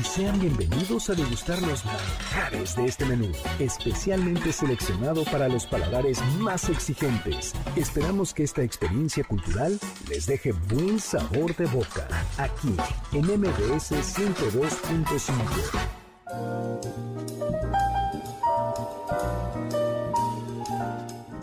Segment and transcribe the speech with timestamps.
[0.00, 6.22] Y sean bienvenidos a degustar los manjares de este menú, especialmente seleccionado para los paladares
[6.38, 7.52] más exigentes.
[7.76, 12.08] Esperamos que esta experiencia cultural les deje buen sabor de boca,
[12.38, 12.74] aquí
[13.12, 15.32] en MBS 102.5.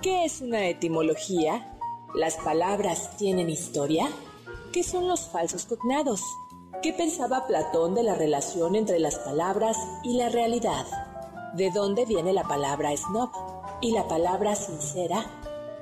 [0.02, 1.72] ¿Qué es una etimología?
[2.16, 4.10] ¿Las palabras tienen historia?
[4.74, 6.22] ¿Qué son los falsos cognados?
[6.82, 10.86] ¿Qué pensaba Platón de la relación entre las palabras y la realidad?
[11.54, 13.30] ¿De dónde viene la palabra snob
[13.82, 15.26] y la palabra sincera?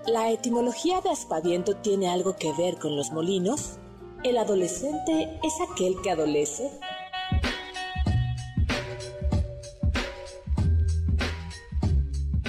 [0.07, 3.77] ¿La etimología de aspaviento tiene algo que ver con los molinos?
[4.23, 6.71] ¿El adolescente es aquel que adolece?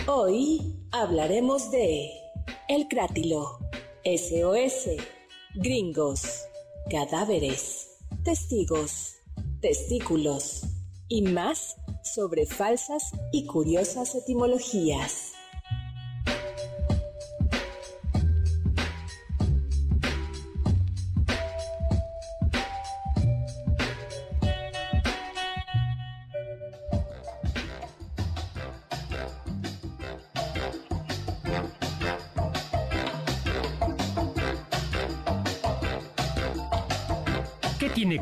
[0.06, 2.10] Hoy hablaremos de
[2.66, 3.58] el crátilo,
[4.06, 4.88] SOS,
[5.54, 6.46] gringos,
[6.88, 7.87] cadáveres
[8.24, 9.16] testigos,
[9.60, 10.62] testículos
[11.08, 13.02] y más sobre falsas
[13.32, 15.27] y curiosas etimologías.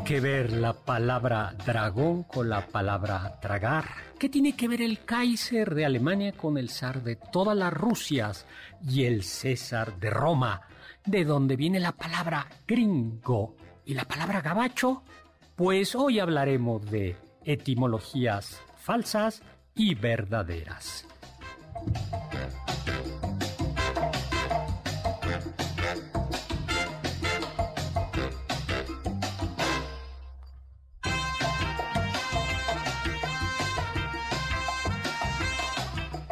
[0.07, 3.89] Que ver la palabra dragón con la palabra tragar?
[4.17, 8.45] ¿Qué tiene que ver el Kaiser de Alemania con el zar de todas las Rusias
[8.81, 10.61] y el César de Roma?
[11.05, 15.03] ¿De dónde viene la palabra gringo y la palabra gabacho?
[15.57, 19.41] Pues hoy hablaremos de etimologías falsas
[19.75, 21.05] y verdaderas.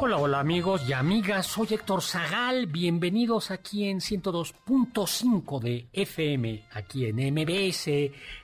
[0.05, 7.07] Hola, hola amigos y amigas, soy Héctor Zagal, bienvenidos aquí en 102.5 de FM, aquí
[7.07, 7.88] en MBS,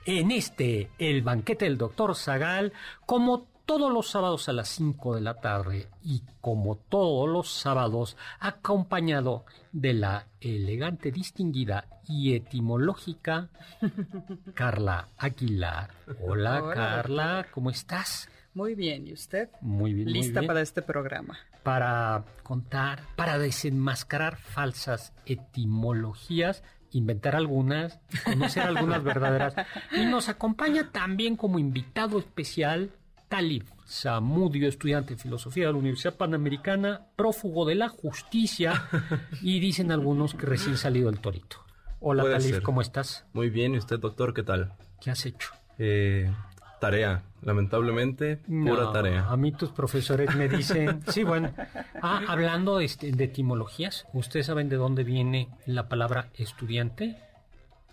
[0.05, 2.73] en este, el banquete del doctor Zagal,
[3.05, 8.17] como todos los sábados a las 5 de la tarde y como todos los sábados
[8.39, 13.49] acompañado de la elegante, distinguida y etimológica
[14.55, 15.91] Carla Aguilar.
[16.27, 18.29] Hola, Carla, ¿cómo estás?
[18.55, 19.49] Muy bien, ¿y usted?
[19.61, 20.11] Muy bien.
[20.11, 21.37] Lista para este programa.
[21.63, 29.55] Para contar, para desenmascarar falsas etimologías, inventar algunas, conocer algunas verdaderas.
[29.91, 32.91] Y nos acompaña también como invitado especial
[33.31, 38.85] Talib Samudio, estudiante de filosofía de la Universidad Panamericana, prófugo de la justicia
[39.41, 41.57] y dicen algunos que recién salido del torito.
[41.99, 43.25] Hola Talib, ¿cómo estás?
[43.33, 44.73] Muy bien, ¿y usted doctor qué tal?
[44.99, 45.51] ¿Qué has hecho?
[45.77, 46.29] Eh,
[46.81, 49.27] Tarea, lamentablemente, pura tarea.
[49.29, 51.53] A mí tus profesores me dicen, sí, bueno,
[52.01, 57.17] ah, hablando de, este, de, etimologías, ¿ustedes saben de dónde viene la palabra estudiante?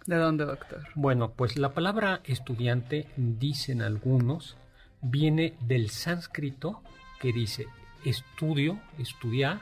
[0.06, 0.84] ¿De dónde, doctor?
[0.94, 4.56] Bueno, pues la palabra estudiante, dicen algunos,
[5.02, 6.80] viene del sánscrito
[7.20, 7.66] que dice
[8.06, 9.60] estudio, estudiar,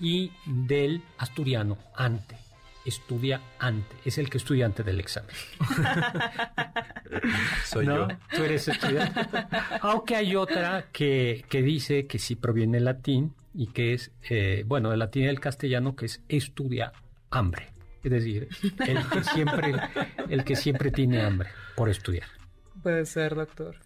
[0.00, 2.41] y del asturiano, ante
[2.84, 5.34] estudia antes, es el que estudia antes del examen.
[7.64, 8.08] Soy yo.
[8.34, 9.20] Tú eres estudiante.
[9.80, 14.64] Aunque hay otra que, que dice que sí proviene del latín y que es, eh,
[14.66, 16.92] bueno, del latín y del castellano, que es estudia
[17.30, 17.68] hambre.
[18.02, 18.48] Es decir,
[18.86, 19.74] el que siempre,
[20.28, 22.26] el que siempre tiene hambre por estudiar.
[22.82, 23.76] Puede ser, doctor.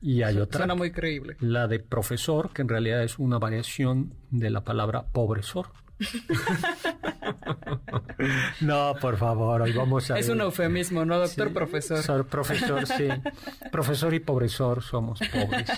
[0.00, 0.58] Y hay otra.
[0.58, 1.36] Suena muy creíble.
[1.40, 5.70] La de profesor, que en realidad es una variación de la palabra pobresor.
[8.60, 10.18] no, por favor, hoy vamos a...
[10.18, 11.52] Es un eufemismo, ¿no, doctor?
[11.52, 12.26] profesor.
[12.26, 13.08] profesor, sí.
[13.72, 15.70] profesor y pobresor somos pobres.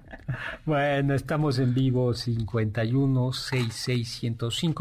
[0.64, 4.22] bueno, estamos en vivo 51 66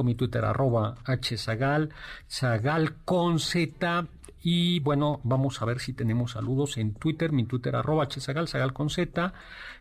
[0.03, 1.89] mi Twitter arroba hzagal,
[2.29, 4.07] zagal con z.
[4.41, 8.71] Y bueno, vamos a ver si tenemos saludos en Twitter, mi Twitter arroba hzagal, zagal
[8.71, 9.33] con z.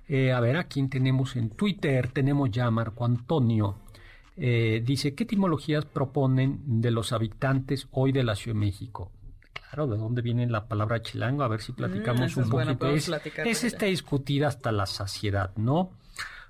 [0.08, 2.08] Eh, a ver, ¿a quién tenemos en Twitter?
[2.08, 3.76] Tenemos ya a Marco Antonio.
[4.40, 9.11] Eh, dice, ¿qué etimologías proponen de los habitantes hoy de la Ciudad de México?
[9.52, 11.43] Claro, ¿de dónde viene la palabra chilango?
[11.43, 12.94] A ver si platicamos Mm, un es buena, poquito.
[12.94, 13.11] Es,
[13.44, 15.90] es está discutida hasta la saciedad, ¿no?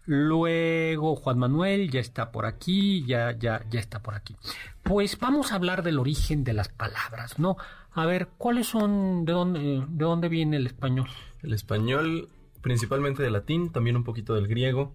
[0.04, 4.36] Luego Juan Manuel ya está por aquí, ya, ya, ya está por aquí.
[4.82, 7.56] Pues vamos a hablar del origen de las palabras, ¿no?
[7.92, 11.08] A ver, ¿cuáles son, de dónde, de dónde viene el español?
[11.42, 12.28] El español,
[12.62, 14.94] principalmente de latín, también un poquito del griego,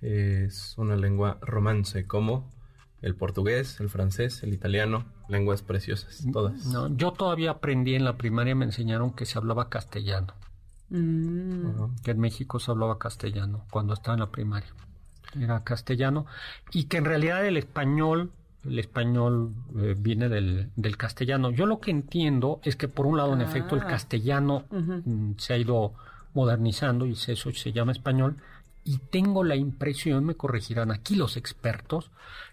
[0.00, 2.48] es una lengua romance como
[3.02, 6.66] el portugués, el francés, el italiano, lenguas preciosas, todas.
[6.66, 10.34] No, yo todavía aprendí en la primaria, me enseñaron que se hablaba castellano,
[10.90, 11.96] Mm.
[12.02, 14.70] Que en México se hablaba castellano cuando estaba en la primaria.
[15.38, 16.24] Era castellano
[16.72, 18.30] y que en realidad el español,
[18.64, 21.50] el español eh, viene del, del castellano.
[21.50, 23.86] Yo lo que entiendo es que por un lado, en efecto, el Ah.
[23.88, 25.92] castellano mm, se ha ido
[26.32, 28.36] modernizando y se- eso se llama español.
[28.88, 32.10] Y tengo la impresión, me corregirán aquí los expertos,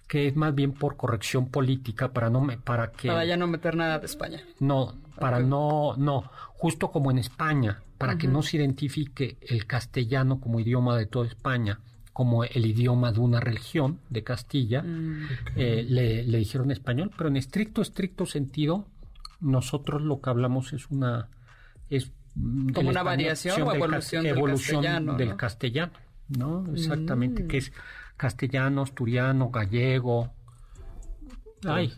[0.08, 3.48] que es más bien por corrección política para no me, para que Para ya no
[3.48, 4.42] meter nada de España.
[4.60, 10.42] no, para no, no, justo como en España, para que no se identifique el castellano
[10.42, 11.80] como idioma de toda España,
[12.12, 15.28] como el idioma de una región de Castilla, Mm.
[15.56, 18.86] eh, le, le dijeron español, pero en estricto, estricto sentido,
[19.40, 21.30] nosotros lo que hablamos es una,
[21.90, 22.12] es
[22.74, 25.38] Como una variación o del evolución del evolución castellano, del ¿no?
[25.38, 25.94] castellano,
[26.30, 26.66] ¿no?
[26.74, 27.48] Exactamente, Mm.
[27.48, 27.72] que es
[28.18, 30.32] castellano, asturiano, gallego.
[31.68, 31.92] Ay,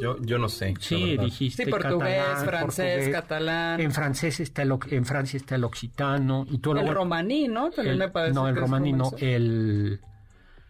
[0.00, 0.72] yo, yo no sé.
[0.72, 3.08] la Sí, dijiste Sí, portugués, catalán, francés, portugués.
[3.10, 3.80] catalán.
[3.80, 7.70] En francés está el, en Francia está el occitano y todo El lo romaní, ¿no?
[7.70, 10.00] También el- me parece no, el que es romaní no, el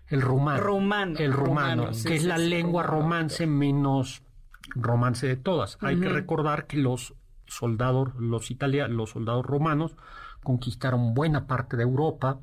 [0.08, 0.60] el rumano.
[0.60, 4.22] Rumano, El rumano, rumano, sí, que es sí, la sí, lengua rumano, romance menos
[4.74, 5.78] romance de todas.
[5.80, 6.14] Hay que Ujú.
[6.16, 7.14] recordar que los
[7.46, 9.94] soldados, los italianos, los soldados romanos
[10.42, 12.40] conquistaron buena parte de Europa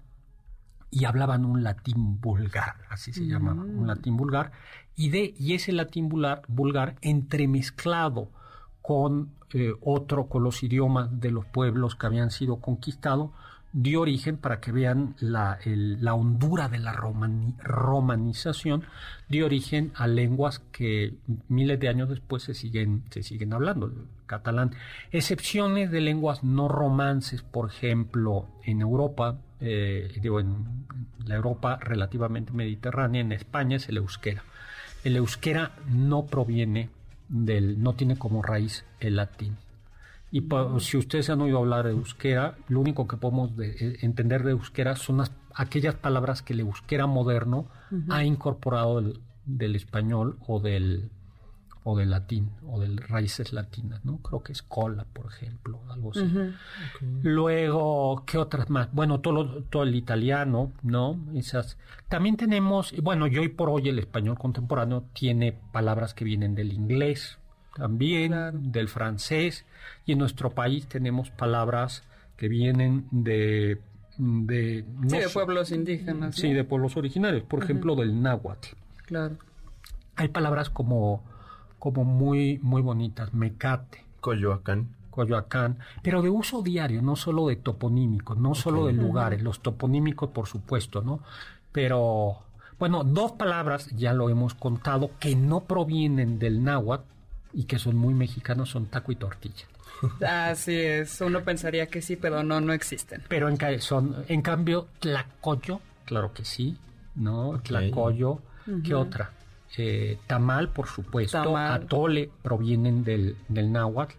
[0.89, 3.79] y hablaban un latín vulgar, así se llamaba, Mm.
[3.79, 4.51] un latín vulgar,
[4.95, 8.29] y de y ese latín vulgar, vulgar entremezclado
[8.81, 13.31] con eh, otro, con los idiomas de los pueblos que habían sido conquistados,
[13.71, 18.83] dio origen, para que vean la, el- la hondura de la romani- romanización,
[19.29, 21.15] dio origen a lenguas que
[21.47, 23.93] miles de años después se siguen, se siguen hablando, el
[24.25, 24.71] catalán.
[25.11, 30.86] Excepciones de lenguas no romances, por ejemplo, en Europa, eh, digo, en
[31.25, 34.44] la Europa relativamente mediterránea, en España es el euskera.
[35.04, 36.89] El euskera no proviene
[37.30, 39.57] del, no tiene como raíz el latín.
[40.31, 43.98] Y pa- si ustedes han oído hablar de euskera, lo único que podemos de- eh,
[44.01, 47.68] entender de euskera son las- aquellas palabras que el euskera moderno
[48.09, 49.01] ha incorporado
[49.45, 51.09] del español o del
[51.89, 54.17] o del latín o de raíces latinas, ¿no?
[54.17, 56.29] Creo que es cola, por ejemplo, algo así.
[57.23, 58.89] Luego, ¿qué otras más?
[58.93, 61.17] Bueno, todo, lo- todo el italiano, ¿no?
[61.33, 61.77] Esas.
[62.09, 66.73] También tenemos, bueno, y hoy por hoy el español contemporáneo tiene palabras que vienen del
[66.73, 67.37] inglés,
[67.75, 68.59] también Claro.
[68.61, 69.65] del francés,
[70.05, 72.03] y en nuestro país tenemos palabras
[72.35, 73.81] que vienen de...
[74.17, 76.35] de no Sí, de sé- pueblos indígenas.
[76.35, 76.55] Sí, ¿no?
[76.57, 78.67] de pueblos originarios, por ejemplo, del náhuatl.
[79.05, 79.37] Claro.
[80.17, 81.23] Hay palabras como,
[81.79, 84.90] como muy, muy bonitas, mecate, Coyoacán.
[85.11, 90.30] Coyoacán, pero de uso diario, no solo de toponímicos, no solo de lugares, los toponímicos
[90.30, 91.21] por supuesto, ¿no?
[91.71, 92.37] Pero,
[92.80, 97.06] bueno, dos palabras, ya lo hemos contado, que no provienen del náhuatl
[97.54, 99.66] y que son muy mexicanos, son taco y tortilla.
[100.25, 101.19] Así es.
[101.21, 103.23] Uno pensaría que sí, pero no, no existen.
[103.28, 106.78] Pero en, ca- son, en cambio, tlacoyo, claro que sí,
[107.16, 107.59] ¿no?
[107.63, 108.40] Tlacoyo,
[108.83, 109.31] ¿qué otra?
[109.78, 111.74] Eh, tamal, por supuesto, Tamal.
[111.83, 114.16] atole provienen del, del náhuatl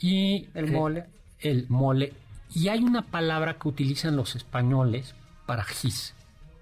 [0.00, 1.04] y El eh, mole.
[1.40, 2.12] el mole.
[2.54, 5.14] Y hay una palabra que utilizan los españoles
[5.46, 6.14] para gis,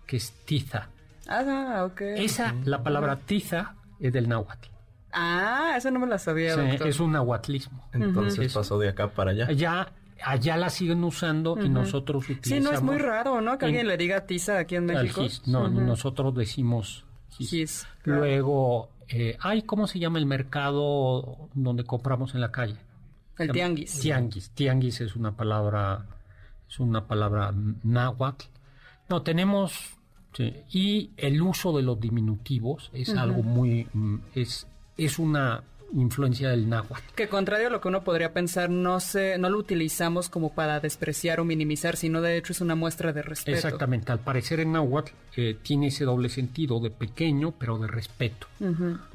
[0.06, 0.88] que es tiza.
[1.28, 2.00] Ah, ok.
[2.02, 4.68] Esa, la palabra tiza, es del náhuatl.
[5.12, 6.88] Ah, eso no me la sabía, Sí, doctor.
[6.88, 7.88] es un nahuatlismo.
[7.94, 9.46] Entonces pasó de acá para allá.
[9.46, 12.64] Allá, allá la siguen usando y nosotros Sí, utilizamos.
[12.70, 13.56] no es muy raro, ¿no?
[13.56, 15.22] Que en- alguien le diga tiza aquí en al México.
[15.22, 15.42] gis.
[15.48, 17.05] No, nosotros decimos
[18.04, 22.76] Luego, eh, ay, ¿cómo se llama el mercado donde compramos en la calle?
[23.38, 24.00] El tianguis.
[24.00, 24.50] Tianguis.
[24.50, 26.06] Tianguis es una palabra,
[26.68, 27.52] es una palabra
[27.82, 28.46] náhuatl.
[29.08, 29.96] No, tenemos,
[30.32, 34.66] sí, y el uso de los diminutivos es algo muy, mm, es,
[34.96, 35.62] es una,
[35.94, 37.14] influencia del náhuatl.
[37.14, 40.80] Que contrario a lo que uno podría pensar, no se, no lo utilizamos como para
[40.80, 43.56] despreciar o minimizar, sino de hecho es una muestra de respeto.
[43.56, 48.46] Exactamente, al parecer en náhuatl eh, tiene ese doble sentido de pequeño, pero de respeto.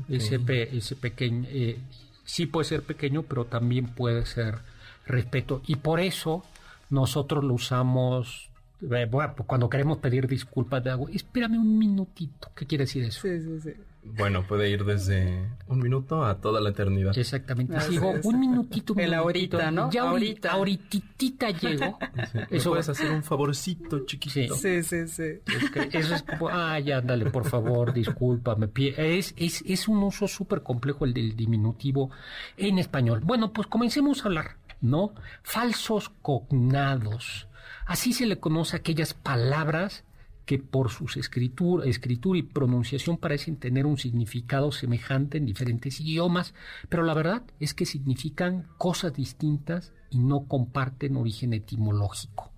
[0.10, 1.78] Ese, pe- ese pequeño, eh,
[2.24, 4.60] sí puede ser pequeño, pero también puede ser
[5.06, 5.62] respeto.
[5.68, 6.44] Y por eso
[6.90, 8.50] nosotros lo usamos
[8.90, 11.08] eh, bueno, cuando queremos pedir disculpas de algo.
[11.10, 12.50] Espérame un minutito.
[12.56, 13.22] ¿Qué quiere decir eso?
[13.22, 13.74] Sí, sí, sí.
[14.04, 17.18] Bueno, puede ir desde un minuto a toda la eternidad.
[17.18, 17.76] Exactamente.
[17.78, 18.94] Así Digo, un minutito.
[18.94, 19.22] un El minutito.
[19.58, 19.92] ahorita, ¿no?
[19.92, 20.52] Ya ahorita.
[20.52, 22.00] Ahorita llego.
[22.32, 22.38] Sí.
[22.50, 24.56] ¿Me Eso puedes hacer un favorcito chiquitito?
[24.56, 25.24] Sí, sí, sí.
[25.46, 28.70] Es que Eso es, ay, ándale, por favor, discúlpame.
[28.98, 32.10] Es, es, es un uso súper complejo el del diminutivo
[32.58, 33.22] en español.
[33.24, 35.14] Bueno, pues comencemos a hablar, ¿no?
[35.44, 37.48] Falsos cognados.
[37.86, 40.04] Así se le conoce a aquellas palabras
[40.52, 46.54] que por su escritura, escritura y pronunciación parecen tener un significado semejante en diferentes idiomas,
[46.90, 52.52] pero la verdad es que significan cosas distintas y no comparten origen etimológico.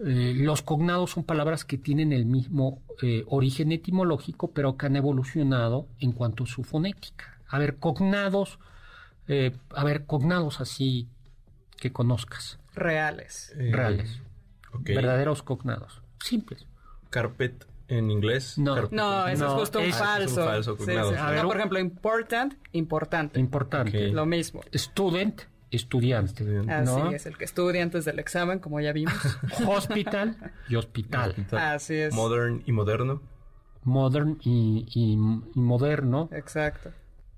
[0.00, 4.96] Eh, los cognados son palabras que tienen el mismo eh, origen etimológico, pero que han
[4.96, 7.40] evolucionado en cuanto a su fonética.
[7.48, 8.58] A ver, cognados,
[9.28, 11.08] eh, a ver, cognados así
[11.78, 13.54] que conozcas, Reales.
[13.56, 14.20] Eh, reales,
[14.74, 16.66] verdaderos cognados, simples.
[17.14, 18.58] Carpet en inglés.
[18.58, 18.74] No.
[18.74, 18.92] carpet.
[18.92, 20.24] No, eso No, es justo un es- falso.
[20.24, 21.10] es un falso Sí, cognado.
[21.10, 21.16] sí.
[21.18, 23.38] A No, ver, por ejemplo, important, importante.
[23.40, 24.08] Importante.
[24.08, 24.62] Lo mismo.
[24.74, 26.32] Student, estudiante.
[26.42, 26.72] Estudiante.
[26.72, 27.10] Así ¿no?
[27.10, 29.14] es, el que estudia antes del examen, como ya vimos.
[29.66, 30.36] Hospital
[30.68, 31.30] y hospital.
[31.30, 31.58] Hospital.
[31.74, 32.14] Así es.
[32.14, 33.22] Modern y moderno.
[33.82, 36.28] Modern y, y- y moderno.
[36.32, 36.90] Exacto.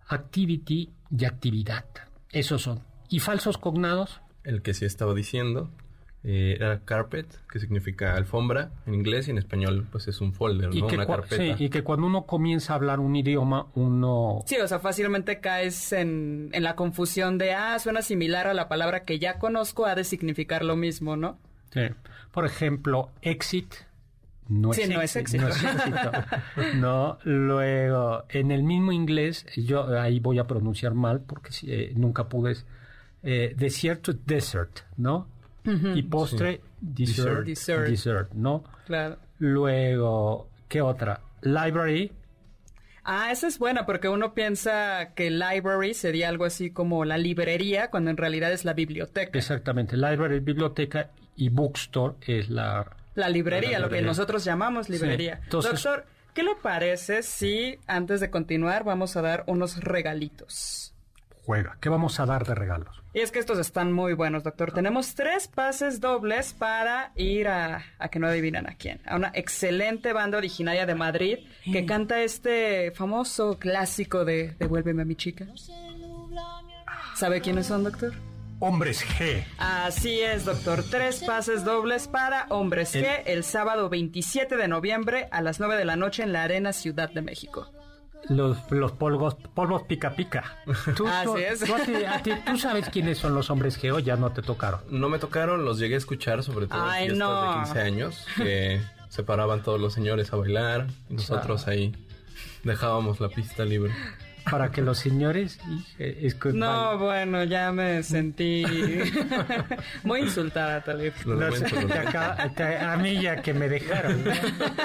[0.08, 1.84] Activity y actividad.
[2.30, 2.80] Esos son.
[3.08, 4.20] ¿Y falsos cognados?
[4.44, 5.70] El que sí estaba diciendo
[6.28, 10.74] eh, era carpet, que significa alfombra en inglés y en español pues es un folder,
[10.74, 10.88] Y ¿no?
[10.88, 11.36] que, Una carpeta.
[11.36, 14.42] sí, y que cuando uno comienza a hablar un idioma, uno...
[14.44, 18.68] Sí, o sea, fácilmente caes en, en la confusión de, ah, suena similar a la
[18.68, 21.38] palabra que ya conozco, ha de significar lo mismo, ¿no?
[21.72, 21.82] Sí.
[22.32, 23.72] Por ejemplo, exit.
[24.48, 25.44] No es Sí, no es éxito.
[25.44, 26.12] No, es éxito.
[26.74, 32.28] No, luego, en el mismo inglés, yo ahí voy a pronunciar mal porque eh, nunca
[32.28, 32.56] pude.
[33.22, 35.28] Eh, desierto, desert, ¿no?
[35.94, 37.86] Y postre, dessert, Dessert.
[37.88, 38.64] dessert, ¿no?
[38.86, 39.16] Claro.
[39.38, 41.20] Luego, ¿qué otra?
[41.42, 42.12] Library,
[43.08, 47.88] Ah, esa es buena porque uno piensa que library sería algo así como la librería,
[47.88, 49.38] cuando en realidad es la biblioteca.
[49.38, 49.96] exactamente.
[49.96, 52.84] Library, biblioteca y bookstore es la...
[53.14, 55.38] La librería, La lo que nosotros llamamos librería.
[55.44, 56.04] entonces- Doctor,
[56.34, 60.92] ¿qué le parece si antes de continuar vamos a dar unos regalitos?
[61.44, 61.78] Juega.
[61.80, 63.02] ¿Qué vamos a dar de regalos?
[63.16, 64.72] Y es que estos están muy buenos, doctor.
[64.72, 69.00] Tenemos tres pases dobles para ir a, a que no adivinan a quién.
[69.06, 71.38] A una excelente banda originaria de Madrid
[71.72, 75.46] que canta este famoso clásico de Devuélveme a mi chica.
[77.14, 78.12] ¿Sabe quiénes son, doctor?
[78.58, 79.42] Hombres G.
[79.56, 80.84] Así es, doctor.
[80.90, 85.76] Tres pases dobles para Hombres El- G el sábado 27 de noviembre a las 9
[85.76, 87.70] de la noche en la Arena Ciudad de México.
[88.28, 90.56] Los, los polvos, polvos pica pica.
[90.96, 91.60] Tú, Así tú- es.
[91.60, 94.30] tú a ti- a ti- tú sabes quiénes son los hombres G o ya no
[94.32, 94.80] te tocaron.
[94.90, 97.50] No me tocaron, los llegué a escuchar, sobre todo Ay, en fiestas no.
[97.52, 101.94] de 15 años, que se paraban todos los señores a bailar y nosotros ahí
[102.64, 103.92] dejábamos la pista libre.
[104.50, 105.58] Para que los señores...
[105.98, 108.64] que- No, bueno, ya me sentí
[110.04, 111.14] muy insultada, tal vez.
[111.26, 111.60] No te
[112.54, 114.24] te- a mí ya que me dejaron.
[114.24, 114.30] ¿no?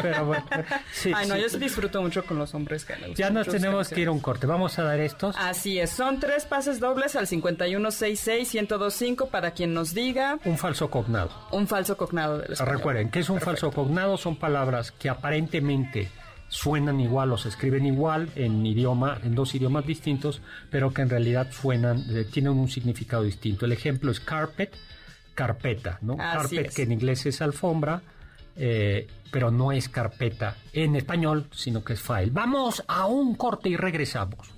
[0.02, 0.46] Pero bueno,
[0.92, 1.42] sí, Ay, no, sí.
[1.42, 4.20] yo sí disfruto mucho con los hombres que Ya nos tenemos que ir a un
[4.20, 4.48] corte.
[4.48, 5.36] Vamos a dar estos.
[5.38, 11.30] Así es, son tres pases dobles al 5166-1025 para quien nos diga Un falso cognado.
[11.52, 12.76] un falso cognado del español.
[12.78, 14.18] Recuerden, ¿qué es un falso cognado?
[14.18, 16.10] Son palabras que aparentemente
[16.52, 21.10] suenan igual o se escriben igual en idioma, en dos idiomas distintos, pero que en
[21.10, 23.66] realidad suenan, eh, tienen un significado distinto.
[23.66, 24.76] El ejemplo es carpet,
[25.34, 26.18] carpeta, ¿no?
[26.20, 26.76] Así carpet es.
[26.76, 28.02] que en inglés es alfombra,
[28.58, 32.32] eh, pero no es carpeta en español, sino que es file.
[32.32, 34.52] Vamos a un corte y regresamos.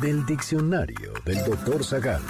[0.00, 2.22] Del diccionario del doctor Zagal.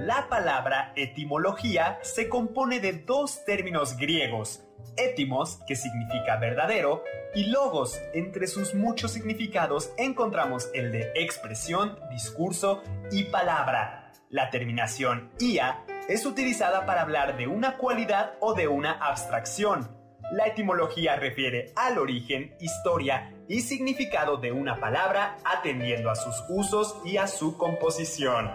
[0.00, 4.64] La palabra etimología se compone de dos términos griegos,
[4.96, 12.82] Étimos, que significa verdadero, y logos, entre sus muchos significados encontramos el de expresión, discurso
[13.10, 14.12] y palabra.
[14.28, 20.01] La terminación ia es utilizada para hablar de una cualidad o de una abstracción.
[20.32, 26.96] La etimología refiere al origen, historia y significado de una palabra atendiendo a sus usos
[27.04, 28.50] y a su composición.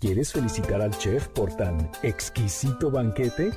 [0.00, 3.50] ¿Quieres felicitar al chef por tan exquisito banquete?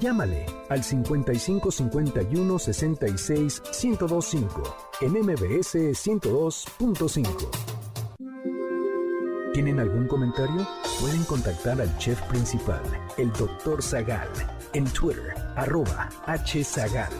[0.00, 7.73] Llámale al 55 51 66 1025 en MBS 102.5.
[9.54, 10.66] ¿Tienen algún comentario?
[11.00, 12.82] Pueden contactar al chef principal,
[13.16, 13.80] el Dr.
[13.80, 14.28] Zagal,
[14.72, 17.12] en Twitter, arroba hzagal.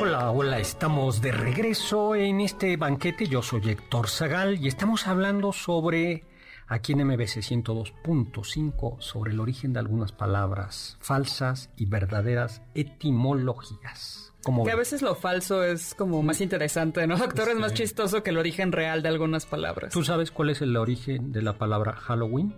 [0.00, 3.26] Hola, hola, estamos de regreso en este banquete.
[3.26, 6.22] Yo soy Héctor Zagal y estamos hablando sobre,
[6.68, 14.32] aquí en MBC 102.5, sobre el origen de algunas palabras falsas y verdaderas etimologías.
[14.42, 17.48] Como Que a veces lo falso es como más interesante, ¿no, doctor?
[17.48, 19.92] Es más chistoso que el origen real de algunas palabras.
[19.92, 22.54] ¿Tú sabes cuál es el origen de la palabra Halloween?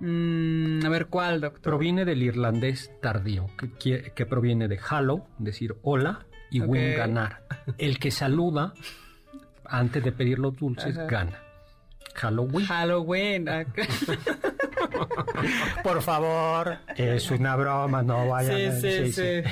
[0.00, 1.62] Mm, a ver, ¿cuál, doctor?
[1.62, 3.46] Proviene del irlandés tardío,
[3.78, 7.44] que, proviene de hallow, decir hola, y win, ganar.
[7.78, 8.72] El que saluda
[9.64, 11.06] antes de pedir los dulces Ajá.
[11.06, 11.51] gana.
[12.14, 12.66] Halloween.
[12.66, 13.48] Halloween.
[13.48, 13.64] ah,
[15.82, 19.06] Por favor, es una broma, no vayan sí, a...
[19.06, 19.42] sí, sí.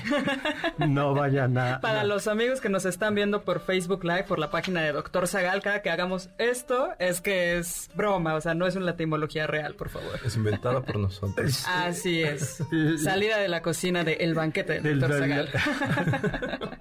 [0.79, 1.81] No vayan a...
[1.81, 2.09] Para no.
[2.09, 5.63] los amigos que nos están viendo por Facebook Live, por la página de Doctor Zagal,
[5.63, 9.75] cada que hagamos esto es que es broma, o sea, no es una etimología real,
[9.75, 10.19] por favor.
[10.25, 11.65] Es inventada por nosotros.
[11.69, 12.63] Así es.
[13.03, 15.49] Salida de la cocina de El Banquete del Del- Doctor Zagal.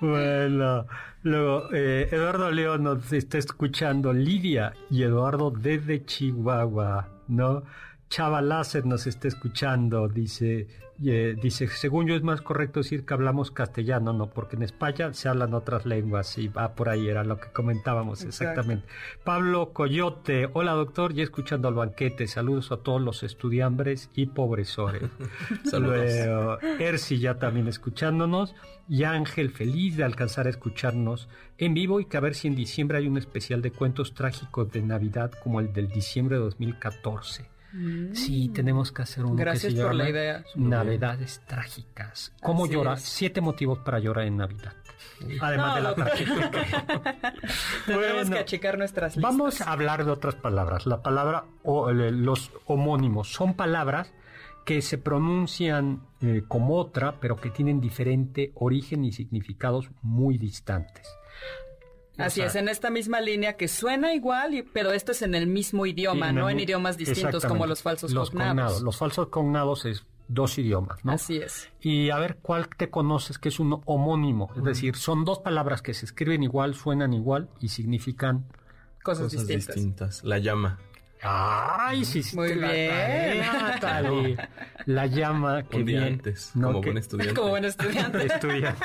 [0.00, 0.86] bueno,
[1.22, 7.62] luego eh, Eduardo León nos está escuchando, Lidia y Eduardo desde Chihuahua, ¿no?
[8.12, 10.66] Chava Láser nos está escuchando, dice,
[11.02, 14.28] eh, dice, según yo es más correcto decir que hablamos castellano, ¿no?
[14.28, 18.22] Porque en España se hablan otras lenguas y va por ahí, era lo que comentábamos
[18.22, 18.50] Exacto.
[18.50, 18.86] exactamente.
[19.24, 25.04] Pablo Coyote, hola doctor, ya escuchando al banquete, saludos a todos los estudiambres y pobresores.
[25.64, 26.60] Saludos.
[26.78, 28.54] Ersi ya también escuchándonos.
[28.90, 32.56] Y Ángel, feliz de alcanzar a escucharnos en vivo y que a ver si en
[32.56, 37.51] diciembre hay un especial de cuentos trágicos de Navidad como el del diciembre de 2014.
[38.12, 39.36] Sí, tenemos que hacer Mm.
[39.36, 40.44] Gracias que se por la idea.
[40.56, 42.32] Navidades trágicas.
[42.42, 42.98] ¿Cómo Así llorar?
[42.98, 43.04] es.
[43.04, 44.74] Siete motivos para llorar en Navidad.
[45.40, 46.50] Además No, de la trágica.
[47.86, 49.32] Tenemos Bueno, que achicar nuestras listas.
[49.32, 50.86] Vamos a hablar de otras palabras.
[50.86, 54.12] La palabra o los homónimos son palabras
[54.64, 61.08] que se pronuncian eh, como otra, pero que tienen diferente origen y significados muy distantes.
[62.22, 65.22] Así O sea, es, en esta misma línea que suena igual, y- pero esto es
[65.22, 68.82] en el mismo idioma, en no el en idiomas distintos como los falsos los cognados.
[68.82, 71.12] Los falsos cognados es dos idiomas, ¿no?
[71.12, 71.68] Así es.
[71.80, 74.50] Y a ver cuál te conoces que es un homónimo.
[74.56, 78.46] Es decir, son dos palabras que se escriben igual, suenan igual y significan.
[79.02, 79.74] Cosas, Cosas distintas.
[79.74, 80.24] distintas.
[80.24, 80.78] La llama.
[81.24, 82.34] ¡Ay, sí, sí!
[82.34, 82.88] Muy la bien.
[82.90, 84.36] tarea, Tali.
[84.86, 87.34] La llama que Un día viene- antes, no, como que- buen estudiante.
[87.34, 88.26] Como buen estudiante.
[88.26, 88.84] estudiante.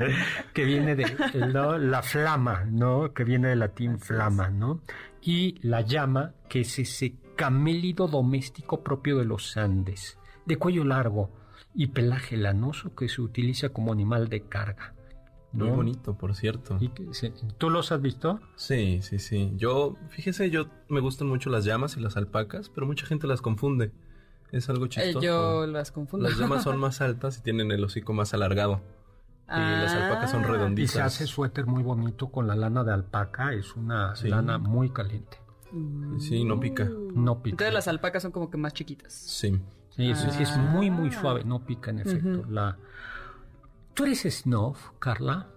[0.54, 1.04] que viene de
[1.52, 1.78] ¿no?
[1.78, 3.12] la flama, ¿no?
[3.12, 4.80] Que viene del latín flama, ¿no?
[5.22, 11.30] Y la llama, que es ese camélido doméstico propio de los Andes, de cuello largo
[11.74, 14.94] y pelaje lanoso que se utiliza como animal de carga.
[15.52, 15.64] ¿no?
[15.66, 16.76] Muy bonito, por cierto.
[16.80, 18.38] Y que se- ¿Tú los has visto?
[18.54, 19.52] Sí, sí, sí.
[19.56, 23.42] Yo, fíjese, yo me gustan mucho las llamas y las alpacas, pero mucha gente las
[23.42, 23.90] confunde.
[24.52, 25.20] Es algo Eh, chistoso.
[25.20, 26.28] yo las confundo.
[26.28, 28.80] Las llamas son más altas y tienen el hocico más alargado.
[29.52, 30.46] Y las alpacas son Ah.
[30.46, 30.90] Y redonditas.
[30.92, 34.28] se hace suéter muy bonito con la lana de alpaca, es una Sí.
[34.28, 35.38] lana muy caliente.
[36.18, 36.84] Sí, no pica.
[37.14, 37.54] No pica.
[37.54, 39.12] Entonces las alpacas son como que más chiquitas.
[39.12, 39.60] Sí.
[39.90, 40.58] Sí, sí, sí, es Ah.
[40.58, 42.44] muy, muy suave, no pica en efecto.
[42.48, 42.76] La...
[43.94, 45.48] ¿Tú eres snuff, Carla?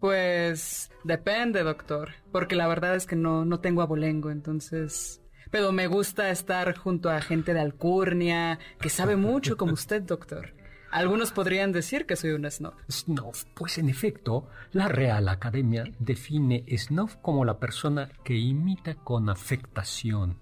[0.00, 5.22] Pues depende, doctor, porque la verdad es que no, no tengo abolengo, entonces...
[5.50, 10.54] Pero me gusta estar junto a gente de alcurnia, que sabe mucho como usted, doctor.
[10.90, 12.74] Algunos podrían decir que soy un snob.
[12.90, 19.28] Snuff, pues en efecto, la Real Academia define snuff como la persona que imita con
[19.28, 20.38] afectación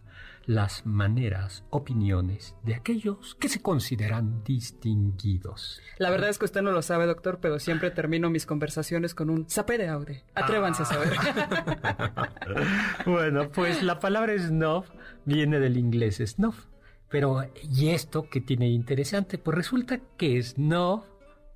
[0.49, 5.83] las maneras, opiniones de aquellos que se consideran distinguidos.
[5.99, 9.29] La verdad es que usted no lo sabe, doctor, pero siempre termino mis conversaciones con
[9.29, 10.25] un sapé de aude.
[10.35, 11.13] Atrévanse a saber.
[13.07, 14.89] bueno, pues la palabra snuff
[15.27, 16.65] viene del inglés snuff,
[17.09, 19.39] Pero, ¿y esto qué tiene interesante?
[19.39, 21.05] Pues resulta que snob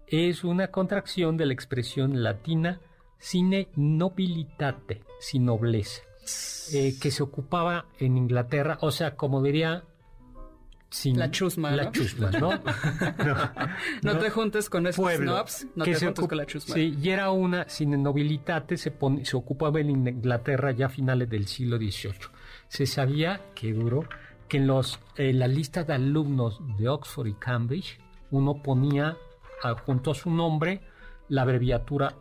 [0.06, 2.80] es una contracción de la expresión latina
[3.22, 6.02] sine nobilitate, sin nobleza,
[6.72, 9.84] eh, que se ocupaba en Inglaterra, o sea, como diría...
[10.90, 11.92] Sin, La chusma, La ¿no?
[11.92, 12.50] chusma, ¿no?
[14.02, 16.74] No, te juntes con esos pueblo, snobs, no que te se juntes con la chusma.
[16.74, 21.46] Sí, y era una sin nobilitate, se, se ocupaba en Inglaterra ya a finales del
[21.46, 22.12] siglo XVIII.
[22.68, 24.06] Se sabía, que duro,
[24.52, 27.98] que en, los, en la lista de alumnos de Oxford y Cambridge,
[28.30, 29.16] uno ponía
[29.86, 30.82] junto a su nombre
[31.30, 32.14] la abreviatura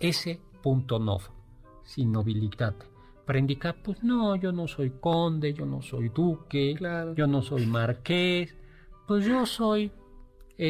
[0.00, 1.22] S.nov,
[1.84, 2.84] sin nobilitate.
[3.24, 7.14] Para indicar, pues no, yo no soy conde, yo no soy duque, Claro.
[7.14, 8.56] yo no soy marqués,
[9.06, 9.92] pues yo soy...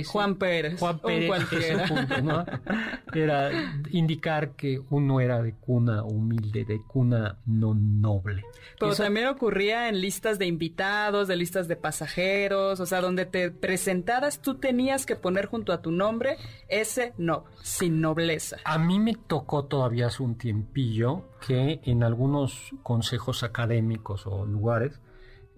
[0.07, 1.85] Juan Pérez, Juan Pérez, cualquiera.
[1.85, 2.45] ese punto, ¿no?
[3.15, 3.51] Era
[3.91, 8.45] indicar que uno era de cuna humilde, de cuna no noble.
[8.79, 13.25] Pero Eso- también ocurría en listas de invitados, de listas de pasajeros, o sea, donde
[13.25, 16.37] te presentaras, tú tenías que poner junto a tu nombre
[16.69, 18.59] ese no, sin nobleza.
[18.65, 25.01] A mí me tocó todavía hace un tiempillo que en algunos consejos académicos o lugares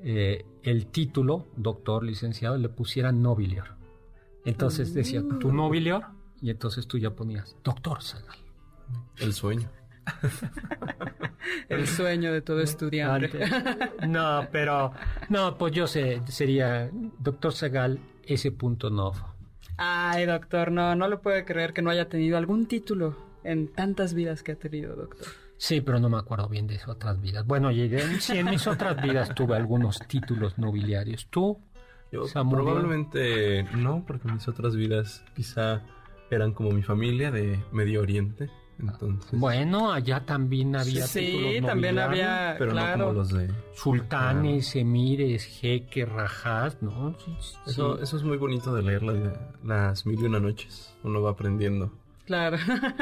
[0.02, 3.79] eh, el título, doctor, licenciado, le pusieran nobilior.
[4.44, 6.04] Entonces decía, tu nobilior,
[6.40, 8.36] y entonces tú ya ponías, doctor Sagal.
[9.18, 9.68] El sueño.
[11.68, 13.44] El sueño de todo estudiante.
[13.44, 14.08] Antes.
[14.08, 14.92] No, pero
[15.28, 18.52] no, pues yo sé, sería doctor Sagal S.
[18.90, 19.14] Nov.
[19.76, 24.14] Ay, doctor, no, no lo puede creer que no haya tenido algún título en tantas
[24.14, 25.26] vidas que ha tenido, doctor.
[25.56, 27.46] Sí, pero no me acuerdo bien de esas otras vidas.
[27.46, 31.26] Bueno, y de- sí, en mis otras vidas tuve algunos títulos nobiliarios.
[31.30, 31.58] ¿Tú?
[32.12, 32.64] Yo Samuel.
[32.64, 35.82] probablemente no, porque mis otras vidas quizá
[36.30, 38.50] eran como mi familia de Medio Oriente.
[38.78, 43.04] Entonces, Bueno, allá también había sí, títulos también había, pero no claro.
[43.08, 43.50] como los de...
[43.74, 47.14] Sultanes, emires, jeques, rajás, ¿no?
[47.18, 47.56] Sí, sí.
[47.66, 50.96] Eso, eso es muy bonito de leer la- las mil y una noches.
[51.04, 51.92] Uno va aprendiendo
[52.24, 52.56] Claro.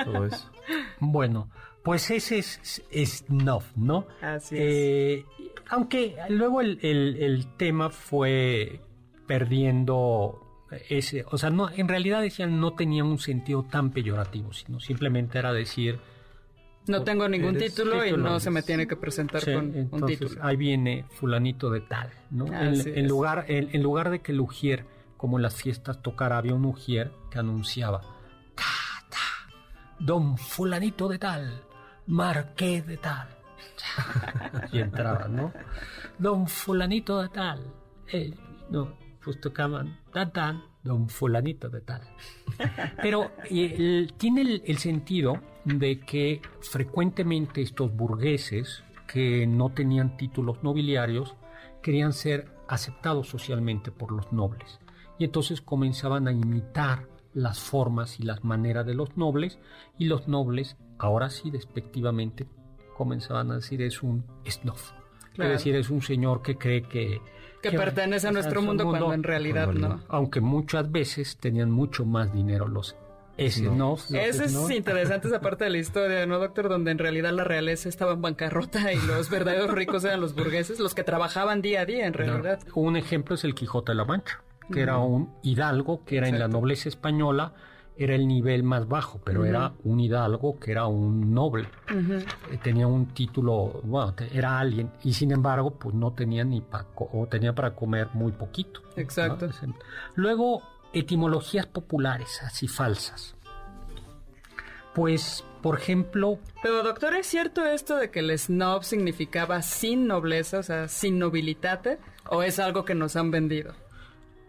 [0.04, 0.50] todo eso.
[1.00, 1.48] Bueno,
[1.84, 4.04] pues ese es, es Snuff, ¿no?
[4.20, 4.60] Así es.
[4.64, 5.26] Eh,
[5.70, 8.80] aunque luego el, el- el tema fue
[9.28, 14.80] perdiendo ese, o sea, no, en realidad decían no tenía un sentido tan peyorativo, sino
[14.80, 16.00] simplemente era decir,
[16.88, 20.18] No tengo ningún título y no se me tiene que presentar sí, con un entonces
[20.18, 20.44] título.
[20.44, 22.46] ahí viene fulanito de tal, ¿no?
[22.46, 23.08] En, Así en es.
[23.08, 24.84] lugar, en, en lugar de que el ujier,
[25.16, 28.00] como en las fiestas tocara, había un ujier que anunciaba,
[28.54, 28.64] ta,
[29.10, 29.52] ta,
[29.98, 31.62] don fulanito de tal,
[32.06, 33.28] marqués de tal.
[34.72, 35.52] y entraba, ¿no?
[36.18, 37.60] Don fulanito de tal.
[38.12, 38.34] eh,
[38.70, 38.92] no,
[39.28, 42.00] pues tocaban tan tan, don fulanito de tal.
[43.02, 50.62] Pero eh, tiene el, el sentido de que frecuentemente estos burgueses que no tenían títulos
[50.62, 51.36] nobiliarios
[51.82, 54.80] querían ser aceptados socialmente por los nobles.
[55.18, 59.58] Y entonces comenzaban a imitar las formas y las maneras de los nobles
[59.98, 62.46] y los nobles, ahora sí despectivamente,
[62.96, 64.92] comenzaban a decir es un snuff.
[65.34, 65.52] Claro.
[65.52, 67.20] Es decir, es un señor que cree que...
[67.62, 70.00] que pertenece a nuestro mundo cuando en realidad cuando no.
[70.08, 72.96] Aunque muchas veces tenían mucho más dinero los
[74.12, 76.68] Esa es interesante esa parte de la historia, ¿no, doctor?
[76.68, 80.80] Donde en realidad la realeza estaba en bancarrota y los verdaderos ricos eran los burgueses,
[80.80, 82.58] los que trabajaban día a día en realidad.
[82.74, 84.42] Un ejemplo es el Quijote de la Mancha,
[84.72, 87.54] que era un hidalgo, que era en la nobleza española,
[87.98, 91.68] era el nivel más bajo, pero era un hidalgo que era un noble.
[91.90, 96.86] Eh, Tenía un título, bueno, era alguien, y sin embargo, pues no tenía ni para,
[96.96, 98.80] o tenía para comer muy poquito.
[98.96, 99.02] ¿no?
[99.02, 99.48] Exacto.
[100.14, 103.34] Luego, etimologías populares, así falsas.
[104.94, 110.58] Pues, por ejemplo, Pero doctor, ¿es cierto esto de que el snob significaba sin nobleza,
[110.60, 111.98] o sea, sin nobilitate?
[112.30, 113.74] ¿O es algo que nos han vendido?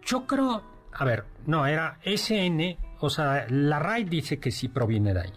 [0.04, 5.14] Yo creo, a ver, no, era SN, o sea, la RAI dice que sí proviene
[5.14, 5.32] de ahí.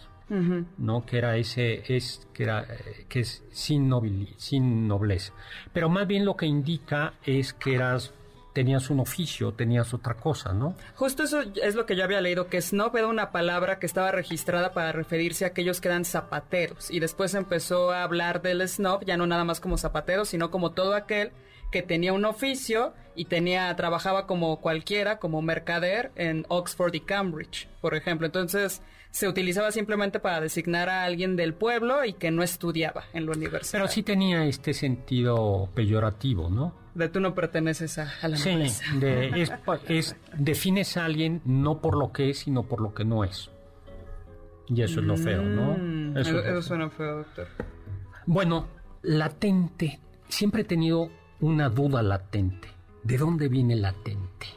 [0.79, 1.05] ¿no?
[1.05, 5.31] Que era ese, es, que era, eh, que es sin, nobili- sin nobleza.
[5.73, 8.13] Pero más bien lo que indica es que eras,
[8.53, 10.75] tenías un oficio, tenías otra cosa, ¿no?
[10.95, 14.11] Justo eso es lo que yo había leído, que snob era una palabra que estaba
[14.11, 16.89] registrada para referirse a aquellos que eran zapateros.
[16.89, 20.71] Y después empezó a hablar del snob, ya no nada más como zapatero, sino como
[20.71, 21.31] todo aquel
[21.73, 27.67] que tenía un oficio y tenía, trabajaba como cualquiera, como mercader en Oxford y Cambridge,
[27.81, 28.27] por ejemplo.
[28.27, 28.81] Entonces
[29.11, 33.31] se utilizaba simplemente para designar a alguien del pueblo y que no estudiaba en la
[33.33, 33.71] universidad.
[33.79, 36.73] Pero sí tenía este sentido peyorativo, ¿no?
[36.93, 38.83] De tú no perteneces a, a la Sí, nobleza.
[38.99, 39.49] de-
[39.89, 43.49] es, defines a alguien no por lo que es, sino por lo que no es.
[44.67, 45.75] Y eso es lo feo, ¿no?
[45.77, 47.47] Mm, Eso suena feo, doctor.
[48.25, 48.67] Bueno,
[49.01, 49.99] latente.
[50.29, 51.09] Siempre he tenido
[51.43, 52.69] una duda latente.
[53.03, 54.47] ¿De dónde viene latente?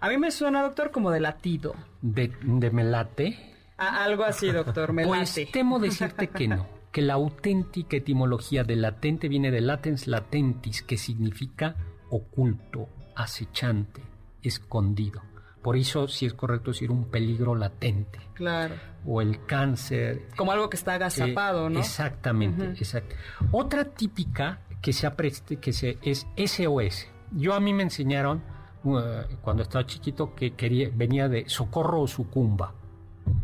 [0.00, 1.74] A mí me suena, doctor, como de latido.
[2.00, 3.54] ¿De, de melate?
[3.76, 9.28] Algo así, doctor, me Pues temo decirte que no, que la auténtica etimología de latente
[9.28, 11.76] viene de latens latentis, que significa
[12.10, 14.00] oculto, acechante,
[14.42, 15.20] escondido.
[15.62, 18.74] Por eso, si es correcto decir un peligro latente, Claro.
[19.06, 20.28] o el cáncer.
[20.36, 21.78] Como algo que está agazapado, Eh, ¿no?
[21.78, 22.72] Exactamente, Ujú.
[22.72, 23.14] exacto.
[23.52, 27.06] Otra típica que se apreste, que se es SOS.
[27.30, 28.42] Yo a mí me enseñaron
[28.84, 28.98] uh,
[29.40, 32.74] cuando estaba chiquito que quería venía de socorro o sucumba,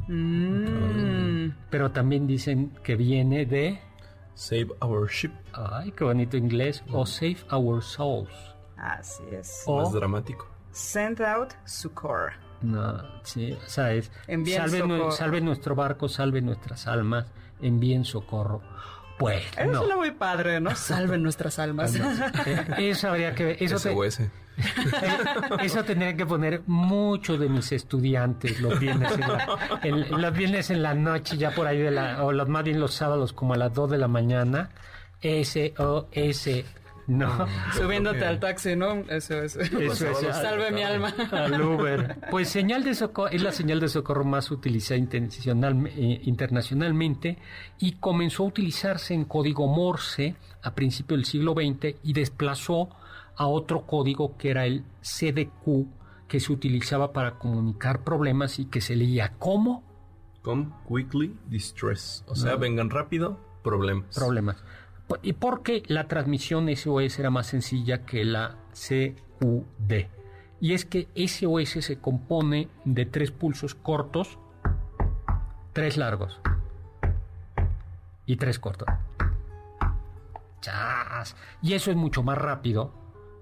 [0.09, 1.51] Mm.
[1.71, 3.81] pero también dicen que viene de
[4.35, 5.33] Save our ship.
[5.53, 8.31] ay, qué bonito inglés o save our souls.
[8.77, 9.63] Así es.
[9.67, 10.47] O- Más dramático.
[10.71, 12.33] Send out succor.
[12.63, 17.27] No, sí, o sea, es Envíen salve, salve nuestro barco, salve nuestras almas,
[17.61, 18.63] envíen socorro.
[19.19, 19.79] Pues Eso no.
[19.81, 20.75] suena muy padre, ¿no?
[20.77, 21.95] Salven nuestras almas.
[22.79, 23.57] Eso habría que ver.
[23.63, 24.21] Eso, te- SOS.
[25.63, 29.47] Eso tendría que poner muchos de mis estudiantes los viernes en la,
[29.83, 32.81] en- los viernes en la noche, ya por ahí de la, o los, más bien
[32.81, 34.71] los sábados como a las 2 de la mañana.
[35.21, 36.65] S O S
[37.09, 37.47] no.
[37.75, 38.93] Subiéndote al taxi, ¿no?
[39.09, 39.57] Eso es.
[39.57, 40.19] Eso es.
[40.37, 41.13] Salve mi alma.
[41.33, 42.19] Al Uber.
[42.31, 47.39] Pues señal de socorro es la señal de socorro más utilizada eh, internacionalmente
[47.79, 52.91] y comenzó a utilizarse en código Morse a principios del siglo XX y desplazó
[53.37, 55.87] a otro código que era el CDQ
[56.29, 59.83] que se utilizaba para comunicar problemas y que se leía como
[60.43, 62.23] Come quickly distress.
[62.29, 62.59] O sea, No.
[62.59, 64.15] vengan rápido, problemas.
[64.15, 64.57] problemas.
[65.23, 68.57] Y porque la transmisión SOS era más sencilla que la
[69.41, 69.93] CUD.
[70.61, 74.39] Y es que SOS se compone de tres pulsos cortos,
[75.73, 76.41] tres largos
[78.27, 78.89] y tres cortos.
[80.61, 81.37] ¡Chas!
[81.63, 82.93] Y eso es mucho más rápido,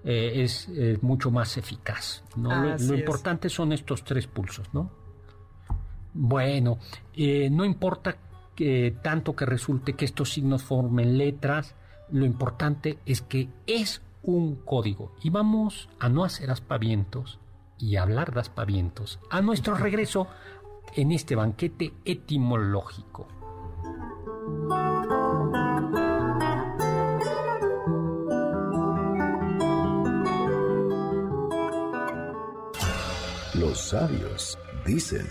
[0.03, 0.69] eh, es,
[1.01, 2.23] mucho más eficaz.
[2.35, 2.77] ¿no?
[2.77, 4.91] Lo- importante son estos tres pulsos, ¿no?
[6.13, 6.79] Bueno,
[7.13, 8.15] eh, no importa
[8.57, 11.75] que tanto que resulte que estos signos formen letras,
[12.09, 15.13] lo importante es que es un código.
[15.21, 17.39] Y vamos a no hacer aspavientos
[17.77, 20.27] y a hablar de aspavientos a nuestro regreso
[20.95, 23.27] en este banquete etimológico.
[33.53, 35.27] Los sabios dicen,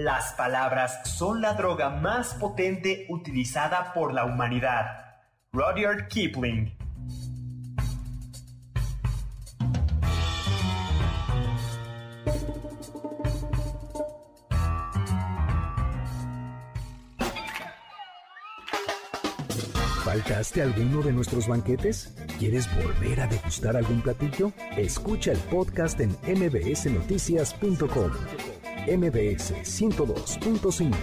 [0.00, 5.16] Las palabras son la droga más potente utilizada por la humanidad.
[5.52, 6.78] Rudyard Kipling.
[20.18, 22.12] ¿faltaste alguno de nuestros banquetes?
[22.38, 24.52] ¿Quieres volver a degustar algún platillo?
[24.76, 28.57] Escucha el podcast en mbsnoticias.com.
[28.96, 30.94] MBS 102.5.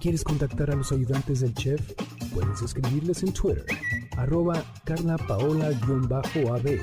[0.00, 1.92] ¿Quieres contactar a los ayudantes del chef?
[2.32, 3.66] Puedes escribirles en Twitter,
[4.16, 6.80] arroba Carla Paola-AB,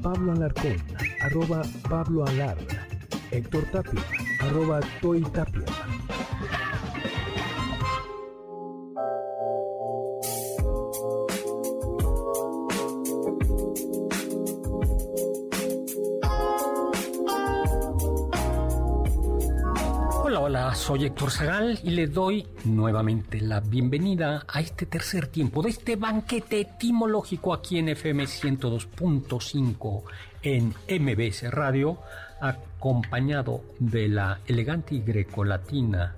[0.00, 0.76] Pablo Alarcón,
[1.20, 2.56] arroba Pablo Alar,
[3.32, 4.04] Héctor Tapia,
[4.42, 5.64] arroba Toy Tapia.
[21.08, 26.60] Héctor Zagal y le doy nuevamente la bienvenida a este tercer tiempo de este banquete
[26.60, 30.02] etimológico aquí en FM 102.5
[30.42, 31.98] en MBS Radio,
[32.42, 36.14] acompañado de la elegante y grecolatina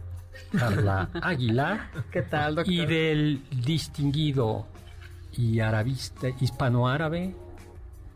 [0.59, 2.75] Carla Aguilar ¿Qué tal, doctor?
[2.75, 4.67] y del distinguido
[5.33, 7.37] y arabista hispanoárabe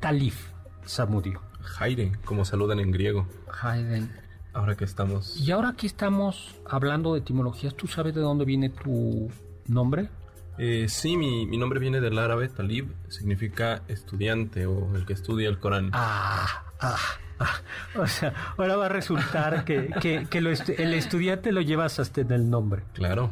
[0.00, 0.48] Talif
[0.84, 1.40] Samudio.
[1.60, 3.28] Jaire, como saludan en griego.
[3.62, 4.23] Haydn.
[4.54, 5.38] Ahora que estamos.
[5.40, 9.28] Y ahora que estamos hablando de etimologías, ¿tú sabes de dónde viene tu
[9.66, 10.08] nombre?
[10.56, 15.48] Eh, sí, mi, mi nombre viene del árabe talib, significa estudiante o el que estudia
[15.48, 15.90] el Corán.
[15.92, 16.96] Ah, ah.
[17.96, 21.98] O sea, ahora va a resultar que, que- que lo estu- el estudiante lo llevas
[22.00, 22.82] hasta en el nombre.
[22.92, 23.30] Claro.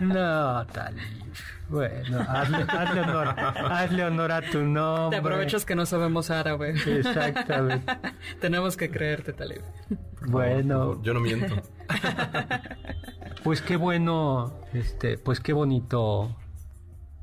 [0.00, 1.40] No, Talif.
[1.68, 5.16] Bueno, hazle, hazle honor, hazle honor a tu nombre.
[5.16, 6.70] Te aprovechas que no sabemos árabe.
[6.84, 7.92] Exactamente.
[8.40, 9.62] Tenemos que creerte, Talib.
[10.26, 11.62] Bueno, Yo no miento.
[13.44, 16.36] pues qué bueno, este, pues qué bonito.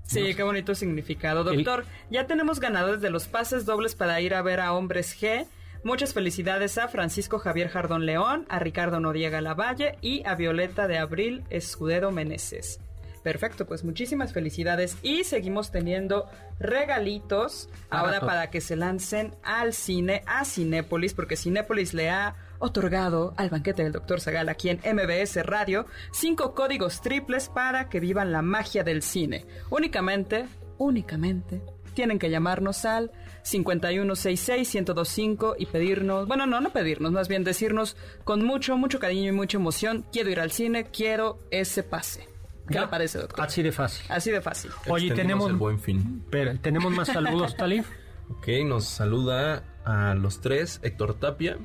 [0.03, 1.43] Sí, qué bonito significado.
[1.43, 5.45] Doctor, ya tenemos ganadores de los pases dobles para ir a ver a Hombres G.
[5.83, 10.97] Muchas felicidades a Francisco Javier Jardón León, a Ricardo Noriega Lavalle y a Violeta de
[10.97, 12.79] Abril Escudero Meneses.
[13.23, 20.23] Perfecto, pues muchísimas felicidades y seguimos teniendo regalitos ahora para que se lancen al cine,
[20.25, 24.21] a Cinépolis, porque Cinépolis le ha otorgado al banquete del Dr.
[24.21, 29.45] Zagal aquí en MBS Radio cinco códigos triples para que vivan la magia del cine.
[29.69, 31.61] Únicamente, únicamente,
[31.93, 33.11] tienen que llamarnos al
[33.47, 39.31] 5166-1025 y pedirnos, bueno, no, no pedirnos, más bien decirnos con mucho, mucho cariño y
[39.31, 42.27] mucha emoción, quiero ir al cine, quiero ese pase.
[42.67, 42.81] ¿Qué Ya.
[42.81, 43.45] le parece, doctor?
[43.45, 44.05] Así de fácil.
[44.09, 44.71] Así de fácil.
[44.89, 46.23] Oye, tenemos, el buen fin.
[46.29, 47.87] Pero, ¿tenemos más saludos, Talif?
[48.29, 51.57] Ok, nos saluda a los tres Héctor Tapia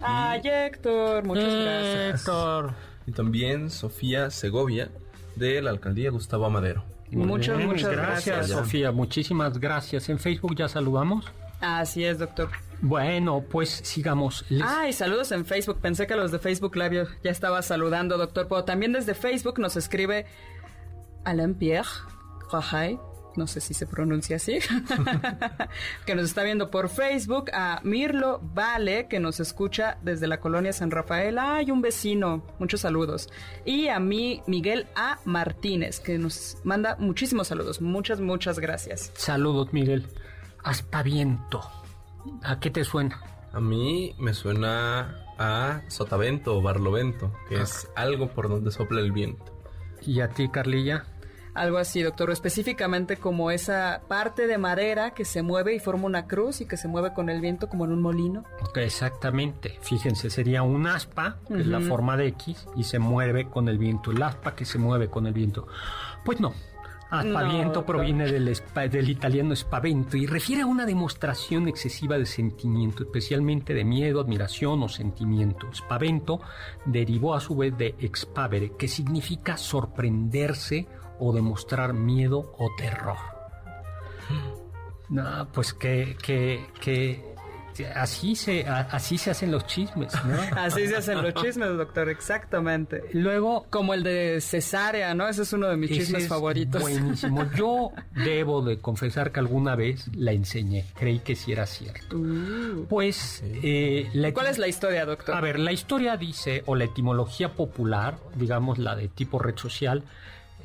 [0.00, 2.20] Ay, Héctor, muchas gracias.
[2.20, 2.74] Héctor.
[3.06, 4.90] y también Sofía Segovia
[5.34, 6.84] de la alcaldía Gustavo Amadero.
[7.14, 8.48] Muchas, Bien, muchas gracias.
[8.48, 8.92] Sofía.
[8.92, 10.08] Muchísimas gracias.
[10.08, 11.24] En Facebook ya saludamos.
[11.60, 12.48] Así es, doctor.
[12.82, 14.44] Bueno, pues sigamos.
[14.50, 15.78] Les- Ay, saludos en Facebook.
[15.80, 18.46] Pensé que los de Facebook Live ya estaba saludando, doctor.
[18.48, 20.26] Pero también desde Facebook nos escribe
[21.24, 21.88] Alain Pierre
[22.52, 22.98] Rajay.
[23.36, 24.58] No sé si se pronuncia así.
[26.06, 27.50] que nos está viendo por Facebook.
[27.52, 31.38] A Mirlo Vale, que nos escucha desde la colonia San Rafael.
[31.38, 32.44] Ay, un vecino.
[32.58, 33.28] Muchos saludos.
[33.64, 35.18] Y a mí, Miguel A.
[35.24, 37.80] Martínez, que nos manda muchísimos saludos.
[37.80, 39.12] Muchas, muchas gracias.
[39.14, 40.06] Saludos, Miguel.
[40.62, 41.60] Aspaviento.
[42.42, 43.20] ¿A qué te suena?
[43.52, 49.12] A mí me suena a sotavento o barlovento, que es algo por donde sopla el
[49.12, 49.44] viento.
[50.02, 51.04] ¿Y a ti, Carlilla?
[51.54, 52.30] Algo así, doctor.
[52.30, 56.76] Específicamente como esa parte de madera que se mueve y forma una cruz y que
[56.76, 58.44] se mueve con el viento como en un molino.
[58.74, 59.78] Exactamente.
[59.80, 63.78] Fíjense, sería un aspa, que es la forma de X, y se mueve con el
[63.78, 64.10] viento.
[64.10, 65.68] El aspa que se mueve con el viento.
[66.24, 66.54] Pues no.
[67.10, 73.04] Aspaviento No, proviene del, del italiano spavento y refiere a una demostración excesiva de sentimiento,
[73.04, 75.72] especialmente de miedo, admiración o sentimiento.
[75.72, 76.40] Spavento
[76.84, 83.16] derivó a su vez de expavere, que significa sorprenderse o demostrar miedo o terror.
[85.08, 87.34] No, pues que, que, que
[87.94, 90.34] así se, así se hacen los chismes, ¿no?
[90.56, 93.02] Así se hacen los chismes, doctor, exactamente.
[93.12, 95.28] Luego, Como el de cesárea, ¿no?
[95.28, 96.80] Ese es uno de mis chismes es favoritos.
[96.80, 97.44] Buenísimo.
[97.56, 100.84] Yo debo de confesar que alguna vez la enseñé.
[100.94, 102.16] Creí que sí era cierto.
[102.16, 102.86] Uh.
[102.88, 105.34] Pues, eh, la ¿Cuál es la historia, doctor?
[105.34, 110.04] A ver, la historia dice, o la etimología popular, digamos la de tipo red social,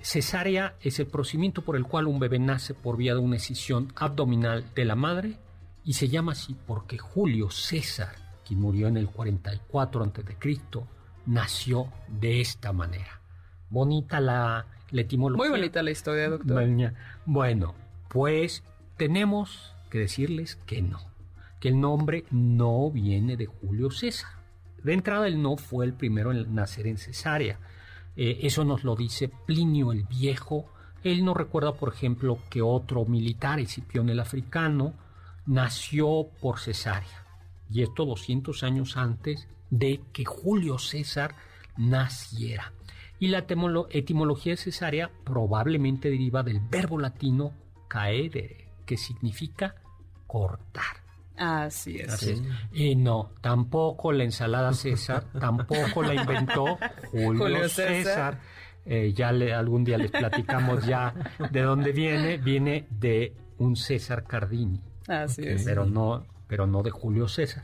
[0.02, 3.92] cesárea es el procedimiento por el cual un bebé nace por vía de una escisión
[3.96, 5.38] abdominal de la madre
[5.84, 10.58] y se llama así porque Julio César, quien murió en el 44 a.C.,
[11.26, 13.22] nació de esta manera.
[13.70, 15.50] Bonita la, la etimología.
[15.50, 16.94] Muy bonita la historia, doctor.
[17.26, 17.76] Bueno,
[18.08, 18.64] pues
[18.98, 21.00] tenemos que decirles que no,
[21.60, 24.32] que el nombre no viene de Julio César.
[24.84, 27.60] De entrada, él no fue el primero en nacer en cesárea.
[28.22, 30.66] Eh, eso nos lo dice Plinio el Viejo.
[31.06, 34.94] Él no recuerda, por ejemplo, que otro militar, Escipión el Africano,
[35.46, 37.26] nació por cesárea.
[37.72, 41.34] Y esto 200 años antes de que Julio César
[41.78, 42.74] naciera.
[43.20, 47.54] Y la etimolo- etimología de cesárea probablemente deriva del verbo latino
[47.88, 49.76] caedere, que significa
[50.28, 50.99] cortar.
[51.40, 52.14] Así es.
[52.14, 52.42] Así es.
[52.74, 56.78] Y no, tampoco la ensalada César, tampoco la inventó
[57.12, 57.88] Julio, Julio César.
[57.88, 58.40] César.
[58.86, 61.14] Eh, ya le, algún día les platicamos ya
[61.52, 62.38] de dónde viene.
[62.38, 65.64] Viene de un César Cardini, Así es.
[65.64, 67.64] pero no, pero no de Julio César.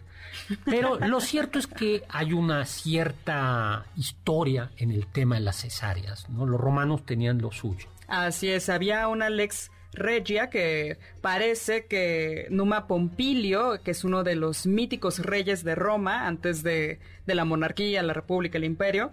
[0.63, 6.29] Pero lo cierto es que hay una cierta historia en el tema de las cesáreas.
[6.29, 6.45] ¿no?
[6.45, 7.87] Los romanos tenían lo suyo.
[8.07, 14.35] Así es, había una lex regia que parece que Numa Pompilio, que es uno de
[14.35, 19.11] los míticos reyes de Roma antes de, de la monarquía, la república, el imperio,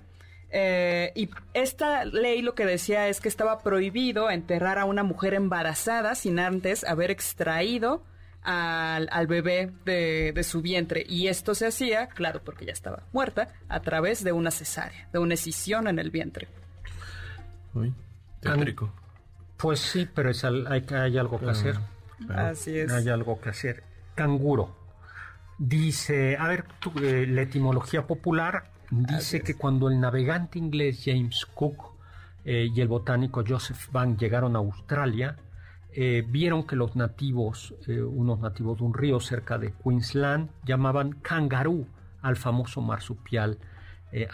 [0.54, 5.32] eh, y esta ley lo que decía es que estaba prohibido enterrar a una mujer
[5.32, 8.04] embarazada sin antes haber extraído
[8.42, 11.06] al, al bebé de, de su vientre.
[11.08, 15.18] Y esto se hacía, claro, porque ya estaba muerta, a través de una cesárea, de
[15.18, 16.48] una escisión en el vientre.
[17.72, 17.94] Uy,
[18.40, 18.92] tétrico.
[19.62, 21.78] Pues sí, pero es al- hay, algo que hacer.
[22.28, 22.92] Así es.
[22.92, 23.84] Hay algo que hacer.
[24.16, 24.74] Canguro.
[25.56, 31.46] Dice, a ver, tú, eh, la etimología popular dice que cuando el navegante inglés James
[31.54, 31.92] Cook
[32.44, 35.36] eh, y el botánico Joseph Bank llegaron a Australia,
[35.92, 41.86] eh, vieron que los nativos, unos nativos de un río cerca de Queensland, llamaban kangaroo
[42.20, 43.58] al famoso marsupial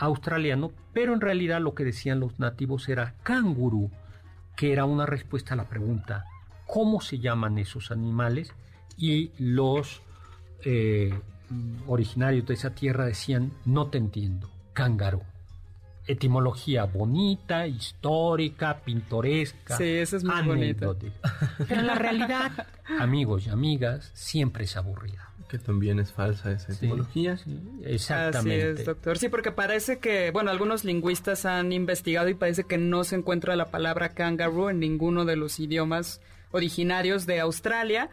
[0.01, 3.93] australiano, pero en realidad lo que decían los nativos era canguru,
[4.59, 6.24] que era una respuesta a la pregunta
[6.66, 8.52] ¿cómo se llaman esos animales?
[8.96, 10.02] Y los
[10.64, 11.18] eh,
[11.86, 15.22] originarios de esa tierra decían no te entiendo, cángaro.
[16.09, 19.76] Etimología bonita, histórica, pintoresca.
[19.76, 20.96] Sí, eso es muy bonito.
[21.68, 22.66] Pero la realidad,
[22.98, 25.28] amigos y amigas, siempre es aburrida.
[25.48, 27.38] Que también es falsa esa etimología.
[27.84, 28.70] exactamente.
[28.70, 29.16] Así es, doctor.
[29.16, 33.56] Sí, porque parece que, bueno, algunos lingüistas han investigado y parece que no se encuentra
[33.56, 38.11] la palabra kangaroo en ninguno de los idiomas originarios de Australia,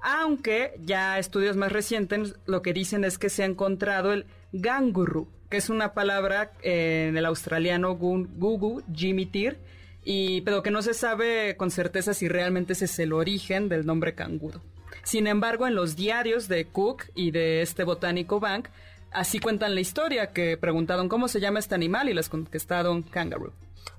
[0.00, 5.28] aunque ya estudios más recientes lo que dicen es que se ha encontrado el ganguru,
[5.52, 9.58] que es una palabra eh, en el australiano gugu, jimitir,
[10.02, 13.84] y, pero que no se sabe con certeza si realmente ese es el origen del
[13.84, 14.62] nombre canguro.
[15.02, 18.68] Sin embargo, en los diarios de Cook y de este botánico Bank,
[19.10, 23.52] así cuentan la historia, que preguntaron cómo se llama este animal y les contestaron kangaroo.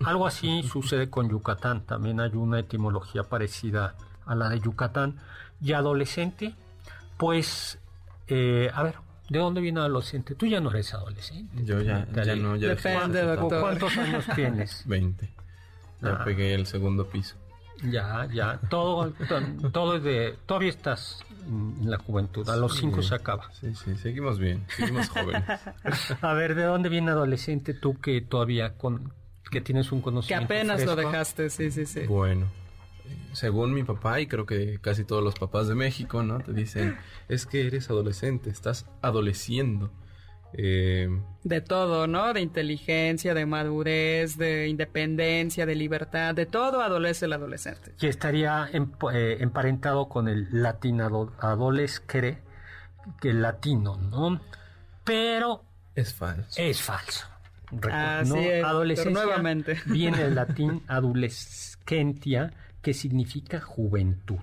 [0.04, 3.94] Algo así sucede con Yucatán, también hay una etimología parecida
[4.26, 5.20] a la de Yucatán.
[5.62, 6.56] Y adolescente,
[7.18, 7.78] pues,
[8.28, 8.96] eh, a ver,
[9.34, 10.36] ¿de dónde viene adolescente?
[10.36, 11.66] Tú ya no eres adolescente.
[11.66, 13.62] Yo ya, ya no, ya Depende, doctor.
[13.62, 14.84] ¿Cuántos años tienes?
[14.88, 15.30] 20.
[16.02, 16.24] Ya Ah.
[16.24, 17.36] pegué el segundo piso.
[17.84, 19.12] Ya, ya, todo,
[19.74, 23.10] todo es de, todavía estás en la juventud, a los cinco Sí.
[23.10, 23.52] se acaba.
[23.60, 25.44] Sí, sí, seguimos bien, seguimos jóvenes.
[26.22, 29.12] A ver, ¿de dónde viene adolescente tú que todavía con,
[29.52, 32.02] que tienes un Que conocimiento apenas lo dejaste, sí, sí, sí.
[32.08, 32.46] Bueno,
[33.34, 36.40] según mi papá y creo que casi todos los papás de México, ¿no?
[36.40, 36.98] Te dicen,
[37.30, 39.92] es que eres adolescente, estás adoleciendo.
[40.56, 41.10] Eh,
[41.44, 42.32] De todo, ¿no?
[42.32, 47.94] De inteligencia, de madurez, de independencia, de libertad, de todo adolece el adolescente.
[47.98, 52.38] Que estaría emp- eh, emparentado con el latín ado- adolescere,
[53.20, 54.40] que el latino, ¿no?
[55.04, 55.64] Pero
[55.96, 56.62] es falso.
[56.62, 57.26] es falso.
[57.92, 58.40] Así ¿no?
[58.40, 59.80] es, Adolescencia pero nuevamente.
[59.88, 64.38] viene del latín adolescentia, que significa juventud.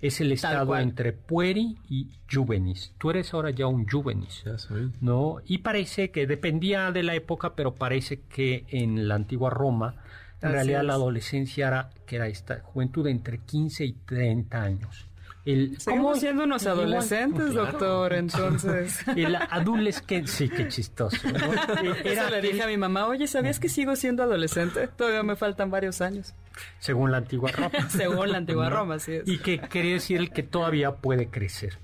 [0.00, 2.92] Es el estado entre pueri y juvenis.
[2.98, 4.42] Tú eres ahora ya un juvenis.
[4.44, 4.90] Ya soy.
[5.00, 5.36] ¿no?
[5.46, 9.94] Y parece que dependía de la época, pero parece que en la antigua Roma,
[10.42, 10.86] en Así realidad es.
[10.88, 15.06] la adolescencia era, que era esta juventud de entre 15 y 30 años.
[15.44, 17.66] El, Seguimos siendo unos adolescentes, Claro.
[17.72, 18.98] doctor, entonces.
[19.16, 21.18] El adolescente, sí, qué chistoso.
[21.30, 21.52] ¿no?
[22.04, 24.88] Eso le dije a mi mamá, oye, ¿sabías que sigo siendo adolescente?
[24.88, 26.32] Todavía me faltan varios años.
[26.78, 27.70] según la antigua Roma.
[27.90, 28.76] Según la antigua ¿no?
[28.76, 29.28] Roma, así es.
[29.28, 31.76] Y que quiere decir el que todavía puede crecer.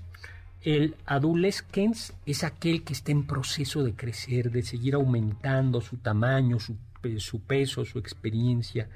[0.63, 6.57] El adolescens es aquel que está en proceso de crecer, de seguir aumentando su tamaño,
[6.59, 8.87] su peso, su experiencia.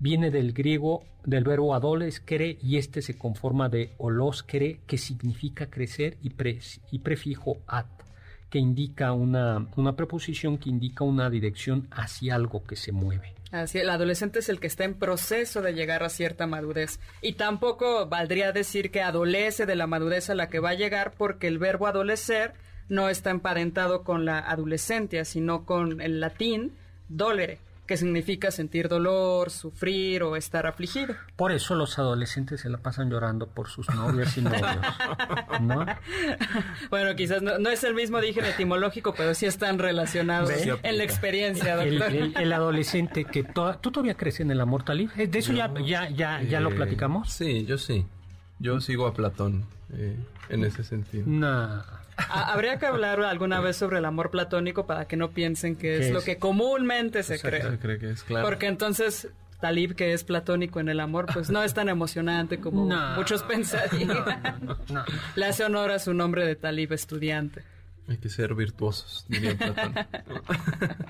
[0.00, 6.16] Viene del griego, del verbo adolescere, y este se conforma de oloscere, que significa crecer,
[6.22, 6.30] y,
[7.00, 7.84] prefijo at,
[8.48, 13.34] que indica una, una preposición que indica una dirección hacia algo que se mueve.
[13.52, 16.98] Así, el adolescente es el que está en proceso de llegar a cierta madurez.
[17.20, 21.12] Y tampoco valdría decir que adolece de la madurez a la que va a llegar
[21.18, 22.54] porque el verbo adolecer
[22.88, 26.72] no está emparentado con la adolescencia, sino con el latín
[27.10, 27.58] dolere,
[27.90, 31.16] que significa sentir dolor, sufrir o estar afligido.
[31.34, 34.62] Por eso los adolescentes se la pasan llorando por sus novias y novios,
[35.60, 35.84] ¿no?
[36.90, 40.58] Bueno, quizás no, no es el mismo origen etimológico, pero sí están relacionados ¿Ve?
[40.60, 42.14] Sí en la experiencia, El, doctor.
[42.16, 45.52] el- el adolescente que to- tú todavía crees en el amor talib, Eh, de eso
[45.52, 47.32] ya ya ya ya lo Eh, platicamos.
[47.32, 48.06] Sí, yo sí.
[48.60, 50.16] Yo sigo a Platón eh,
[50.48, 51.24] en ese sentido.
[51.26, 51.82] Nah.
[52.28, 55.98] Ha- Habría que hablar alguna vez sobre el amor platónico para que no piensen que
[55.98, 57.62] ¿Qué es, lo que comúnmente se cree.
[57.62, 58.46] Se cree que es claro.
[58.46, 59.28] Porque entonces
[59.60, 63.14] Talib, que es platónico en el amor, pues no es tan emocionante como No.
[63.16, 64.08] muchos pensarían.
[64.88, 65.04] No.
[65.36, 67.62] Le hace honor a su nombre de Talib estudiante.
[68.08, 69.94] Hay que ser virtuosos, diría Platón.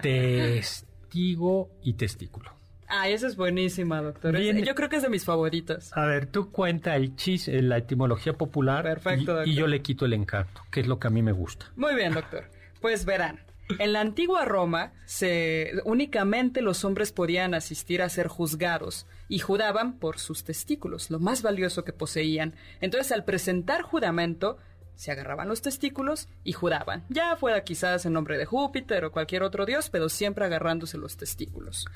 [0.02, 2.52] Testigo y testículo.
[2.90, 4.36] Ay, esa es buenísima, doctor.
[4.36, 4.62] Bien.
[4.64, 5.90] Yo creo que es de mis favoritas.
[5.96, 9.80] A ver, tú cuenta el chis, eh, la etimología popular Perfecto, y- y, yo le
[9.80, 11.66] quito el encanto, que es lo que a mí me gusta.
[11.76, 12.44] Muy bien, doctor.
[12.80, 13.38] Pues verán,
[13.78, 19.98] en la antigua Roma se únicamente los hombres podían asistir a ser juzgados y juraban
[19.98, 22.54] por sus testículos, lo más valioso que poseían.
[22.80, 24.58] Entonces, al presentar juramento,
[24.96, 29.42] se agarraban los testículos y juraban, ya fuera quizás en nombre de Júpiter o cualquier
[29.44, 31.86] otro dios, pero siempre agarrándose los testículos.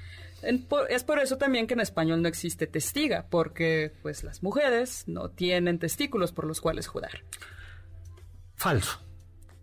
[0.69, 5.05] Por- es por eso también que en español no existe testiga, porque pues las mujeres
[5.07, 7.23] no tienen testículos por los cuales jurar.
[8.57, 9.01] Falso.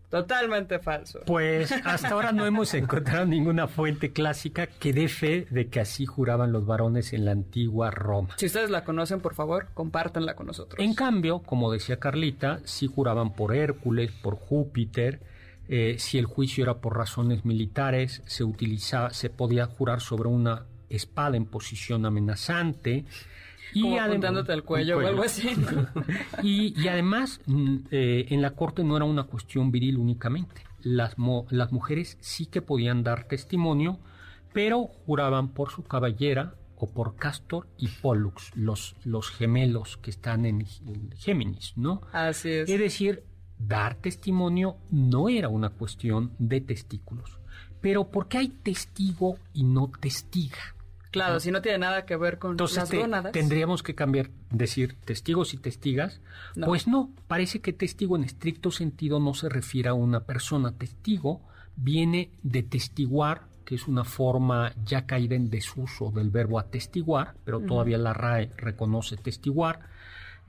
[0.10, 1.22] Totalmente falso.
[1.26, 6.06] Pues hasta ahora no hemos encontrado ninguna fuente clásica que dé fe de que así
[6.06, 8.36] juraban los varones en la antigua Roma.
[8.38, 10.84] Si ustedes la conocen, por favor, compártanla con nosotros.
[10.84, 15.22] En cambio, como decía Carlita, sí juraban por Hércules, por Júpiter.
[15.70, 20.66] eh, si el juicio era por razones militares, se utilizaba, se podía jurar sobre una
[20.92, 23.06] espada en posición amenazante.
[23.74, 25.50] Como adem- apuntándote al cuello, o algo así.
[25.56, 25.88] ¿no?
[26.44, 30.62] Y, y además, mm, eh, en la corte no era una cuestión viril únicamente.
[30.82, 34.00] Las, mo- las mujeres sí que podían dar testimonio
[34.54, 40.46] pero juraban por su caballera o por Castor y Pollux, los, los gemelos que están
[40.46, 42.02] en, en Géminis, ¿no?
[42.12, 42.70] Así es.
[42.70, 43.24] Es decir,
[43.58, 47.40] dar testimonio no era una cuestión de testículos.
[47.80, 50.76] Pero ¿por qué hay testigo y no testiga?
[51.12, 53.32] Claro, si no tiene nada que ver con Entonces las te- gónadas.
[53.34, 56.22] tendríamos que cambiar, decir testigos y testigas.
[56.56, 56.68] No.
[56.68, 60.72] Pues no, parece que testigo en estricto sentido no se refiere a una persona.
[60.72, 61.42] Testigo
[61.76, 67.60] viene de testiguar, que es una forma ya caída en desuso del verbo atestiguar, pero
[67.60, 69.80] todavía la RAE reconoce testiguar.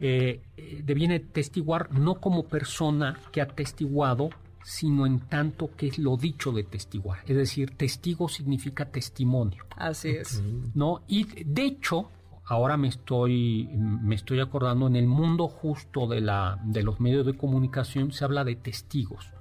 [0.01, 4.31] Eh, eh, deviene testiguar no como persona que ha testiguado,
[4.65, 7.21] sino en tanto que es lo dicho de testiguar.
[7.27, 9.65] Es decir, testigo significa testimonio.
[9.77, 10.43] Así es.
[10.75, 11.03] ¿no?
[11.09, 12.11] Y de hecho,
[12.45, 17.27] ahora me estoy, me estoy acordando, en el mundo justo de, la, de los medios
[17.27, 19.33] de comunicación se habla de testigos.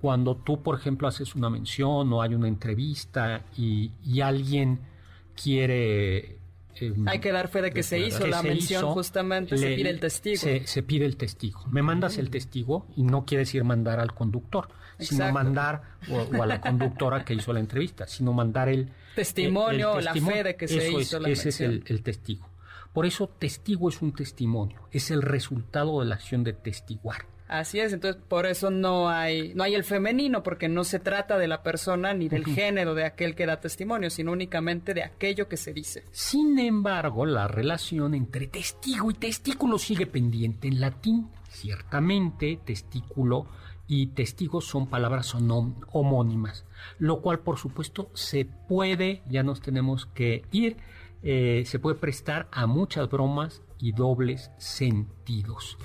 [0.00, 4.80] Cuando tú, por ejemplo, haces una mención o hay una entrevista y, y alguien
[5.40, 6.35] quiere...
[6.80, 9.56] eh, Hay que dar fe de que se hizo que la se mención, hizo, justamente
[9.56, 10.36] se pide el testigo.
[10.40, 11.64] Se, se pide el testigo.
[11.70, 14.68] Me mandas el testigo y no quiere decir mandar al conductor,
[14.98, 20.00] sino mandar o, o a la conductora que hizo la entrevista, sino mandar el Testimonio,
[20.00, 20.36] la testimonio.
[20.36, 22.48] fe de que se Eso hizo es, la Ese es el, el testigo.
[22.92, 27.26] Por eso testigo es un testimonio, es el resultado de la acción de testiguar.
[27.48, 31.38] Así es, entonces por eso no hay no hay el femenino porque no se trata
[31.38, 35.48] de la persona ni del género de aquel que da testimonio, sino únicamente de aquello
[35.48, 36.04] que se dice.
[36.10, 40.66] Sin embargo, la relación entre testigo y testículo sigue pendiente.
[40.66, 43.46] En latín, ciertamente, testículo
[43.86, 46.64] y testigo son palabras homónimas,
[46.98, 50.78] lo cual, por supuesto, se puede, ya nos tenemos que ir,
[51.22, 55.78] eh, se puede prestar a muchas bromas y dobles sentidos.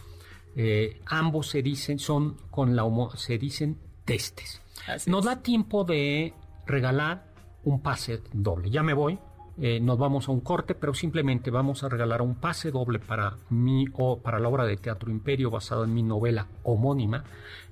[0.56, 4.62] Eh, ambos se dicen, son con la homo- se dicen testes.
[4.88, 5.26] Así Nos es.
[5.26, 6.34] da tiempo de
[6.66, 7.26] regalar
[7.64, 8.70] un pase doble.
[8.70, 9.20] Ya me voy.
[9.62, 13.36] eh, nos vamos a un corte, pero simplemente vamos a regalar un pase doble para
[13.50, 17.24] mi o para la obra de Teatro Imperio basada en mi novela homónima,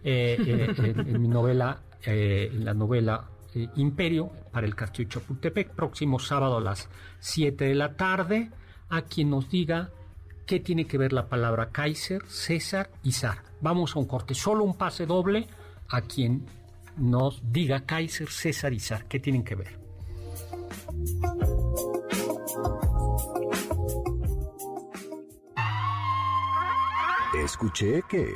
[0.04, 0.38] eh,
[0.78, 3.30] en, en mi novela, en la novela
[3.78, 8.52] Imperio para el Castillo Chapultepec, próximo sábado a las 7 de la tarde,
[8.90, 9.90] a quien nos diga
[10.50, 13.44] qué tiene que ver la palabra Kaiser, César y zar.
[13.62, 15.46] Vamos a un corte, solo un pase doble
[15.90, 16.44] a quien
[16.98, 19.80] nos diga Kaiser, César y zar, qué tienen que ver.
[27.44, 28.34] Escuché que...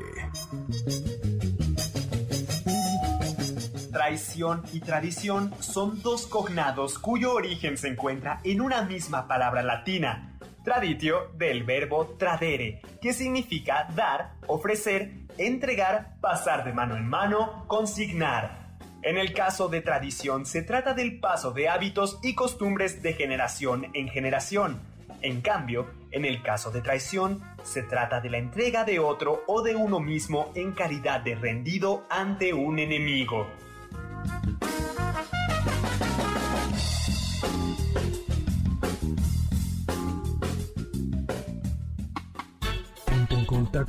[3.92, 10.33] Traición y tradición son dos cognados cuyo origen se encuentra en una misma palabra latina,
[10.64, 18.64] traditio del verbo tradere, que significa dar, ofrecer, entregar, pasar de mano en mano, consignar.
[19.02, 23.88] En el caso de tradición se trata del paso de hábitos y costumbres de generación
[23.94, 24.82] en generación.
[25.22, 29.62] En cambio, en el caso de traición, se trata de la entrega de otro o
[29.62, 33.48] de uno mismo en calidad de rendido ante un enemigo.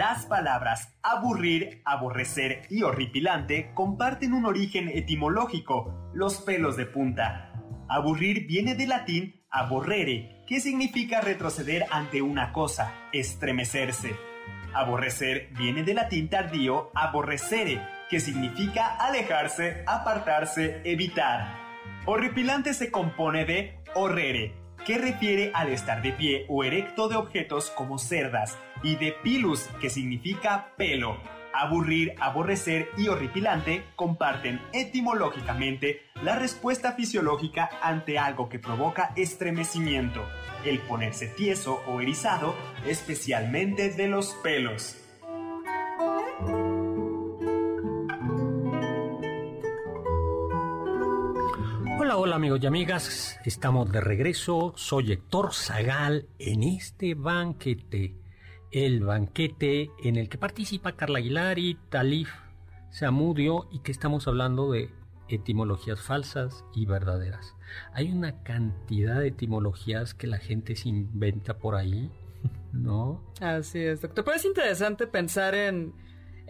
[0.00, 7.52] Las palabras aburrir, aborrecer y horripilante comparten un origen etimológico, los pelos de punta.
[7.86, 14.16] Aburrir viene del latín aborrere, que significa retroceder ante una cosa, estremecerse.
[14.72, 21.58] Aborrecer viene del latín tardío aborrecere, que significa alejarse, apartarse, evitar.
[22.06, 24.54] Horripilante se compone de horrere,
[24.86, 29.68] que refiere al estar de pie o erecto de objetos como cerdas, y de pilus,
[29.80, 31.18] que significa pelo.
[31.52, 40.24] Aburrir, aborrecer y horripilante comparten etimológicamente la respuesta fisiológica ante algo que provoca estremecimiento,
[40.64, 42.54] el ponerse tieso o erizado,
[42.86, 44.96] especialmente de los pelos.
[52.10, 54.72] Hola, hola amigos y amigas, estamos de regreso.
[54.74, 58.16] Soy Héctor Zagal en este banquete,
[58.72, 62.32] el banquete en el que participa Carla Aguilar y Talif
[62.90, 64.90] Samudio y que estamos hablando de
[65.28, 67.54] etimologías falsas y verdaderas.
[67.92, 72.10] Hay una cantidad de etimologías que la gente se inventa por ahí,
[72.72, 73.22] ¿no?
[73.40, 74.24] Así es, doctor.
[74.24, 75.94] Pero es interesante pensar en,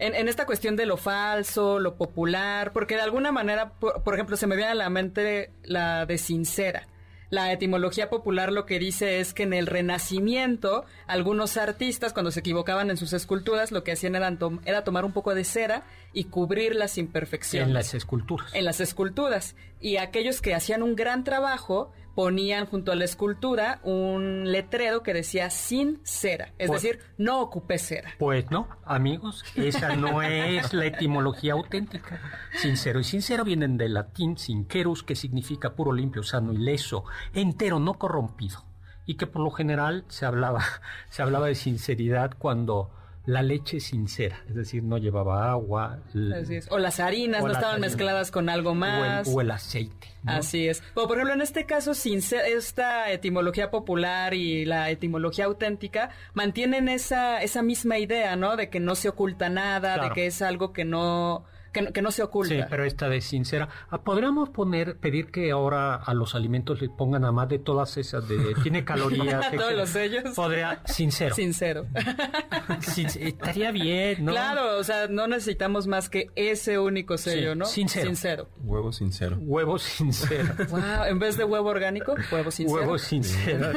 [0.01, 4.13] en, en esta cuestión de lo falso, lo popular, porque de alguna manera, por, por
[4.15, 6.87] ejemplo, se me viene a la mente la de sincera.
[7.29, 12.41] La etimología popular lo que dice es que en el Renacimiento algunos artistas cuando se
[12.41, 15.83] equivocaban en sus esculturas lo que hacían era, tom- era tomar un poco de cera
[16.11, 17.69] y cubrir las imperfecciones.
[17.69, 18.53] En las esculturas.
[18.53, 19.55] en las esculturas.
[19.79, 25.11] Y aquellos que hacían un gran trabajo ponían junto a la escultura un letrero que
[25.11, 26.53] decía sin cera.
[26.59, 28.11] Es Pues- decir, no ocupé cera.
[28.19, 32.21] Pues no, amigos, esa no es la etimología auténtica.
[32.53, 37.79] Sincero y sincero vienen del latín sincerus, que significa puro, limpio, sano y leso, entero,
[37.79, 38.65] no corrompido.
[39.07, 40.63] Y que por lo general se hablaba,
[41.09, 42.91] se hablaba de sinceridad cuando
[43.25, 45.99] la leche es sincera, es decir, no llevaba agua.
[46.15, 46.67] l- Así es.
[46.71, 47.91] O las harinas O no las estaban harinas.
[47.91, 49.27] mezcladas con algo o el- más.
[49.27, 50.07] o el aceite.
[50.23, 50.31] ¿no?
[50.33, 50.81] Así es.
[50.95, 56.89] O por ejemplo, en este caso, sincer- esta etimología popular y la etimología auténtica mantienen
[56.89, 58.55] esa, esa misma idea, ¿no?
[58.57, 62.01] De que no se oculta nada, de que es algo que no, que, no- que
[62.01, 62.53] no se oculta.
[62.53, 63.69] Sí, pero esta de sincera.
[63.89, 67.97] Ah, Podríamos poner, pedir que ahora a los alimentos le pongan a más de todas
[67.97, 69.51] esas de tiene calorías.
[69.51, 70.35] Todos los sellos.
[70.35, 71.35] Podría, sincero.
[71.35, 71.85] Sincero.
[72.81, 74.31] Sin- estaría bien, ¿no?
[74.31, 77.65] Claro, o sea, no necesitamos más que ese único sello, Sí, ¿no?
[77.65, 78.05] sincero.
[78.07, 78.49] Sincero.
[78.63, 79.37] Huevo sincero.
[79.41, 80.53] Huevo sincero.
[80.69, 82.79] Wow, en vez de huevo orgánico, huevo sincero.
[82.81, 83.71] Huevo sincero.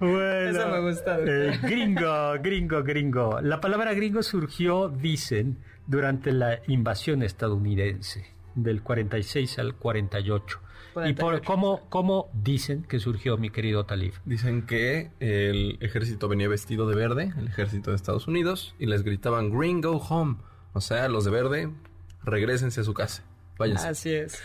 [0.00, 3.40] bueno, Eso me gusta, eh, gringo, gringo, gringo.
[3.40, 5.58] La palabra gringo surgió, dicen,
[5.88, 10.60] durante la invasión estadounidense del 46 al 48.
[11.06, 11.44] ¿Y por 48.
[11.44, 14.14] cómo, cómo dicen que surgió, mi querido Talib?
[14.24, 19.02] Dicen que el ejército venía vestido de verde, el ejército de Estados Unidos, y les
[19.02, 20.36] gritaban Green Go Home.
[20.72, 21.70] O sea, los de verde,
[22.22, 23.24] regresense a su casa.
[23.58, 23.88] Váyanse.
[23.88, 24.42] Así es.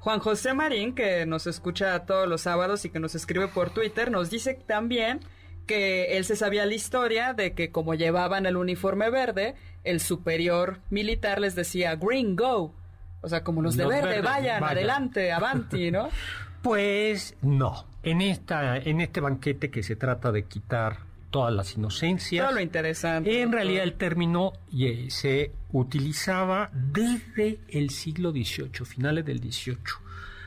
[0.00, 4.10] Juan José Marín, que nos escucha todos los sábados y que nos escribe por Twitter,
[4.10, 5.20] nos dice también
[5.66, 9.56] que él se sabía la historia de que como llevaban el uniforme verde,
[9.86, 12.74] el superior militar les decía Green Go.
[13.22, 14.76] O sea, como los de Los verde, verdes, vayan, vayan.
[14.76, 16.08] adelante, avanti, ¿no?
[16.62, 17.86] Pues no.
[18.02, 20.98] En, esta, en este banquete que se trata de quitar
[21.30, 22.44] todas las inocencias.
[22.44, 23.40] Todo lo interesante.
[23.40, 29.76] En realidad el término eh, se utilizaba desde el siglo XVIII, finales del XVIII.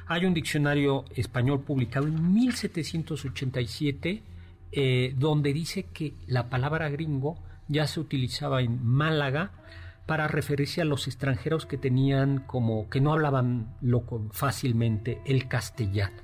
[0.07, 4.23] Hay un diccionario español publicado en 1787
[4.71, 7.37] eh, donde dice que la palabra gringo
[7.69, 9.51] ya se utilizaba en Málaga
[10.05, 16.21] para referirse a los extranjeros que tenían como que no hablaban loco, fácilmente el castellano.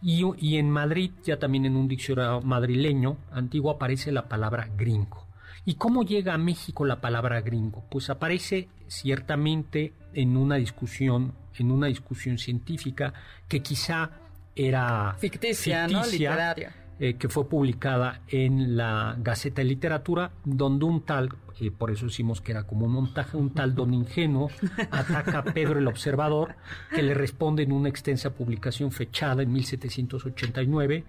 [0.00, 5.26] Y, y en Madrid, ya también en un diccionario madrileño antiguo, aparece la palabra gringo.
[5.64, 7.84] ¿Y cómo llega a México la palabra gringo?
[7.90, 13.12] Pues aparece ciertamente en una discusión, en una discusión científica
[13.48, 14.12] que quizá
[14.54, 16.06] era Ficticia, ¿no?
[16.06, 16.72] Literaria.
[17.00, 21.28] Eh, que fue publicada en la Gaceta de Literatura, donde un tal,
[21.60, 24.50] eh, por eso decimos que era como un montaje, un tal don ingenuo
[24.90, 26.56] ataca a Pedro el Observador,
[26.92, 31.04] que le responde en una extensa publicación fechada en 1789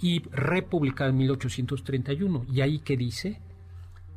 [0.00, 2.46] y republicada en 1831.
[2.48, 3.40] ¿Y ahí qué dice?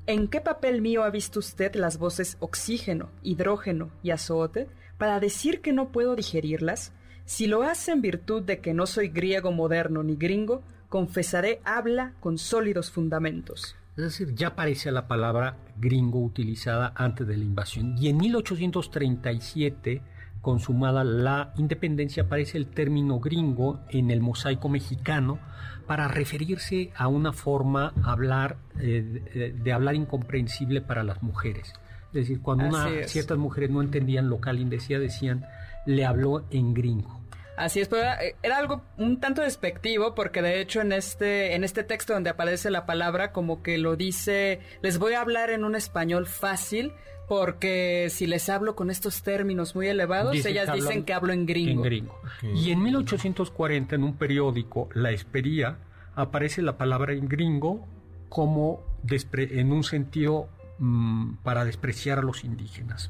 [0.07, 4.67] ¿En qué papel mío ha visto usted las voces oxígeno, hidrógeno y azote
[4.99, 6.93] para decir que no puedo digerirlas?
[7.25, 12.13] Si lo hace en virtud de que no soy griego moderno ni gringo, confesaré habla
[12.19, 13.75] con sólidos fundamentos.
[13.97, 17.95] Es decir, ya aparece la palabra gringo utilizada antes de la invasión.
[17.97, 20.01] Y en 1837,
[20.41, 25.39] consumada la independencia, aparece el término gringo en el mosaico mexicano
[25.87, 31.73] para referirse a una forma hablar, eh, de, hablar incomprensible para las mujeres.
[32.07, 35.45] Es decir, cuando una- ciertas mujeres no entendían lo que alguien decía, decían,
[35.85, 37.21] le habló en gringo.
[37.57, 41.63] Así es, pero era, era algo un tanto despectivo porque de hecho en este en
[41.63, 45.63] este texto donde aparece la palabra como que lo dice, les voy a hablar en
[45.63, 46.91] un español fácil
[47.27, 51.33] porque si les hablo con estos términos muy elevados, ellas que hablan dicen que hablo
[51.33, 51.71] en gringo.
[51.71, 52.19] En gringo.
[52.53, 55.77] Y en 1840, en un periódico, La Espería,
[56.15, 57.87] aparece la palabra en gringo
[58.29, 63.09] como despre- en un sentido mm, para despreciar a los indígenas.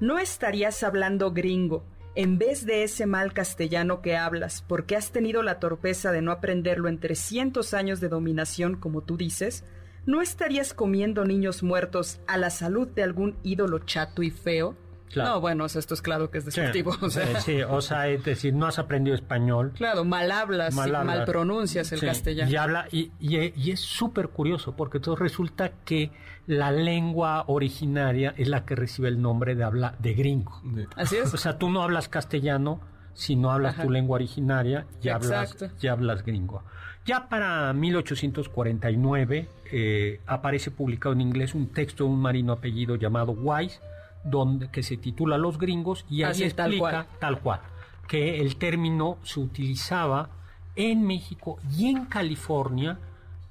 [0.00, 1.84] No estarías hablando gringo,
[2.14, 6.32] en vez de ese mal castellano que hablas, porque has tenido la torpeza de no
[6.32, 9.64] aprenderlo en 300 años de dominación, como tú dices,
[10.06, 14.76] ¿no estarías comiendo niños muertos a la salud de algún ídolo chato y feo?
[15.10, 15.30] Claro.
[15.30, 16.92] No, bueno, o sea, esto es claro que es Sí, despectivo.
[17.00, 19.72] o sea, sí, o sea, es decir, no has aprendido español.
[19.74, 21.16] Claro, mal hablas, Mal y hablas.
[21.16, 22.50] mal pronuncias el Sí, castellano.
[22.50, 26.10] Y, habla, y, y- y es súper curioso porque entonces resulta que
[26.46, 30.60] la lengua originaria es la que recibe el nombre de habla de gringo.
[30.96, 31.32] Así es.
[31.34, 32.80] O sea, tú no hablas castellano
[33.12, 33.82] si no hablas Ajá.
[33.82, 35.76] tu lengua originaria y hablas, Exacto.
[35.82, 36.62] y hablas gringo.
[37.04, 43.32] Ya para 1849 eh, aparece publicado en inglés un texto de un marino apellido llamado
[43.32, 43.80] Wise,
[44.24, 47.06] donde, que se titula Los gringos y ahí Así, explica tal cual.
[47.20, 47.60] tal cual,
[48.08, 50.28] que el término se utilizaba
[50.76, 52.98] en México y en California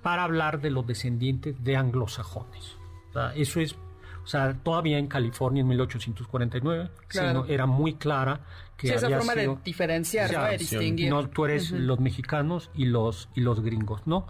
[0.02, 2.78] para hablar de los descendientes de anglosajones.
[3.10, 3.76] O sea, eso es,
[4.24, 7.40] o sea, todavía en California en 1849 se Claro.
[7.42, 8.42] no- era muy clara
[8.78, 10.46] que Sí, esa había forma sido- de diferenciar, Ya, ¿no?
[10.52, 11.10] de distinguir.
[11.10, 14.28] no, tú eres los mexicanos y los y los gringos, ¿no?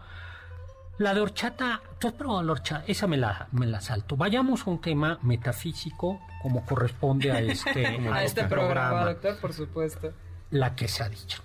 [1.00, 2.84] La de horchata, ¿tú has probado la horchata?
[2.86, 4.18] Esa me la, me la salto.
[4.18, 10.12] Vayamos a un tema metafísico como corresponde a este, a este programa, doctor, por supuesto.
[10.52, 11.38] La quesadilla.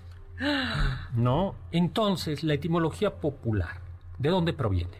[1.15, 1.55] ¿No?
[1.71, 3.79] Entonces, la etimología popular,
[4.19, 4.99] ¿de dónde proviene?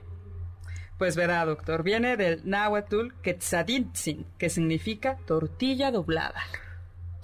[0.99, 6.41] Pues verá, doctor, viene del náhuatl quetzaditzin, que significa tortilla doblada.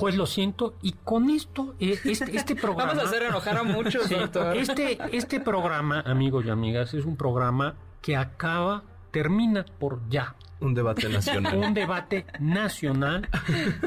[0.00, 2.92] Pues lo siento, y con esto, eh, este, este programa...
[2.94, 4.16] Vamos a hacer enojar a muchos, Sí.
[4.54, 10.34] Este, este programa, amigos y amigas, es un programa que acaba, termina por ya.
[10.60, 11.56] Un debate nacional.
[11.56, 13.26] Un debate nacional,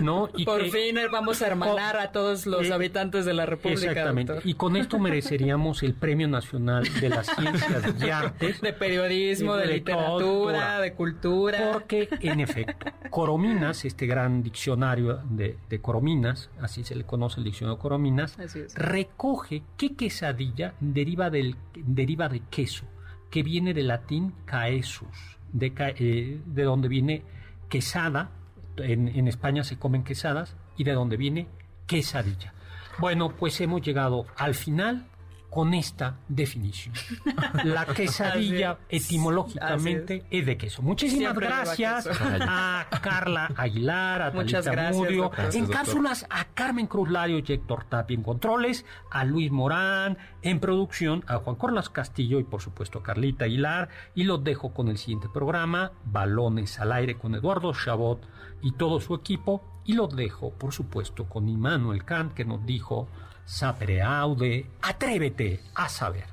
[0.02, 0.30] ¿no?
[0.36, 3.92] Y Por que- fin vamos a hermanar a todos los Eh, habitantes de la República,
[3.92, 4.34] Exactamente.
[4.34, 4.50] doctor.
[4.50, 8.60] Y con esto mereceríamos el Premio Nacional de las Ciencias y Artes.
[8.62, 10.80] De periodismo, de, De literatura, cultura.
[10.80, 11.70] de cultura.
[11.74, 17.44] Porque, en efecto, Corominas, este gran diccionario de, de Corominas, así se le conoce el
[17.46, 18.36] diccionario Corominas,
[18.76, 22.86] recoge que quesadilla deriva, del, deriva de queso,
[23.30, 27.24] que viene del latín caesus, de, eh, de donde viene
[27.70, 28.32] quesada,
[28.78, 31.48] en, en España se comen quesadas, y de donde viene
[31.88, 32.54] quesadilla.
[33.00, 35.08] Bueno, pues hemos llegado al final
[35.54, 36.96] con esta definición.
[37.64, 39.06] La quesadilla es.
[39.06, 40.46] etimológicamente es.
[40.48, 40.82] de queso.
[40.82, 42.24] Muchísimas Siempre gracias queso.
[42.24, 47.84] a Carla Aguilar, a Muchas Talita gracias, en cápsulas a Carmen Cruz Lario y Héctor
[47.84, 53.00] Tapia en controles, a Luis Morán en producción, a Juan Carlos Castillo y por supuesto
[53.00, 53.90] a Carlita Aguilar.
[54.16, 58.28] Y los dejo con el siguiente programa, Balones al aire con Eduardo Chabot
[58.64, 59.64] y todo su equipo.
[59.86, 63.08] Y los dejo, por supuesto, con Immanuel Kant que nos dijo,
[63.46, 66.26] sapere aude, atrévete a saber.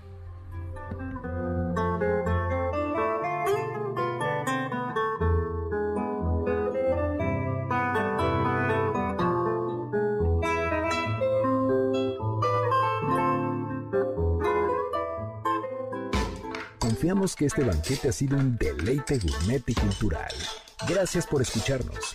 [16.79, 20.35] Confiamos que este banquete ha sido un deleite gourmet y cultural.
[20.87, 22.15] Gracias por escucharnos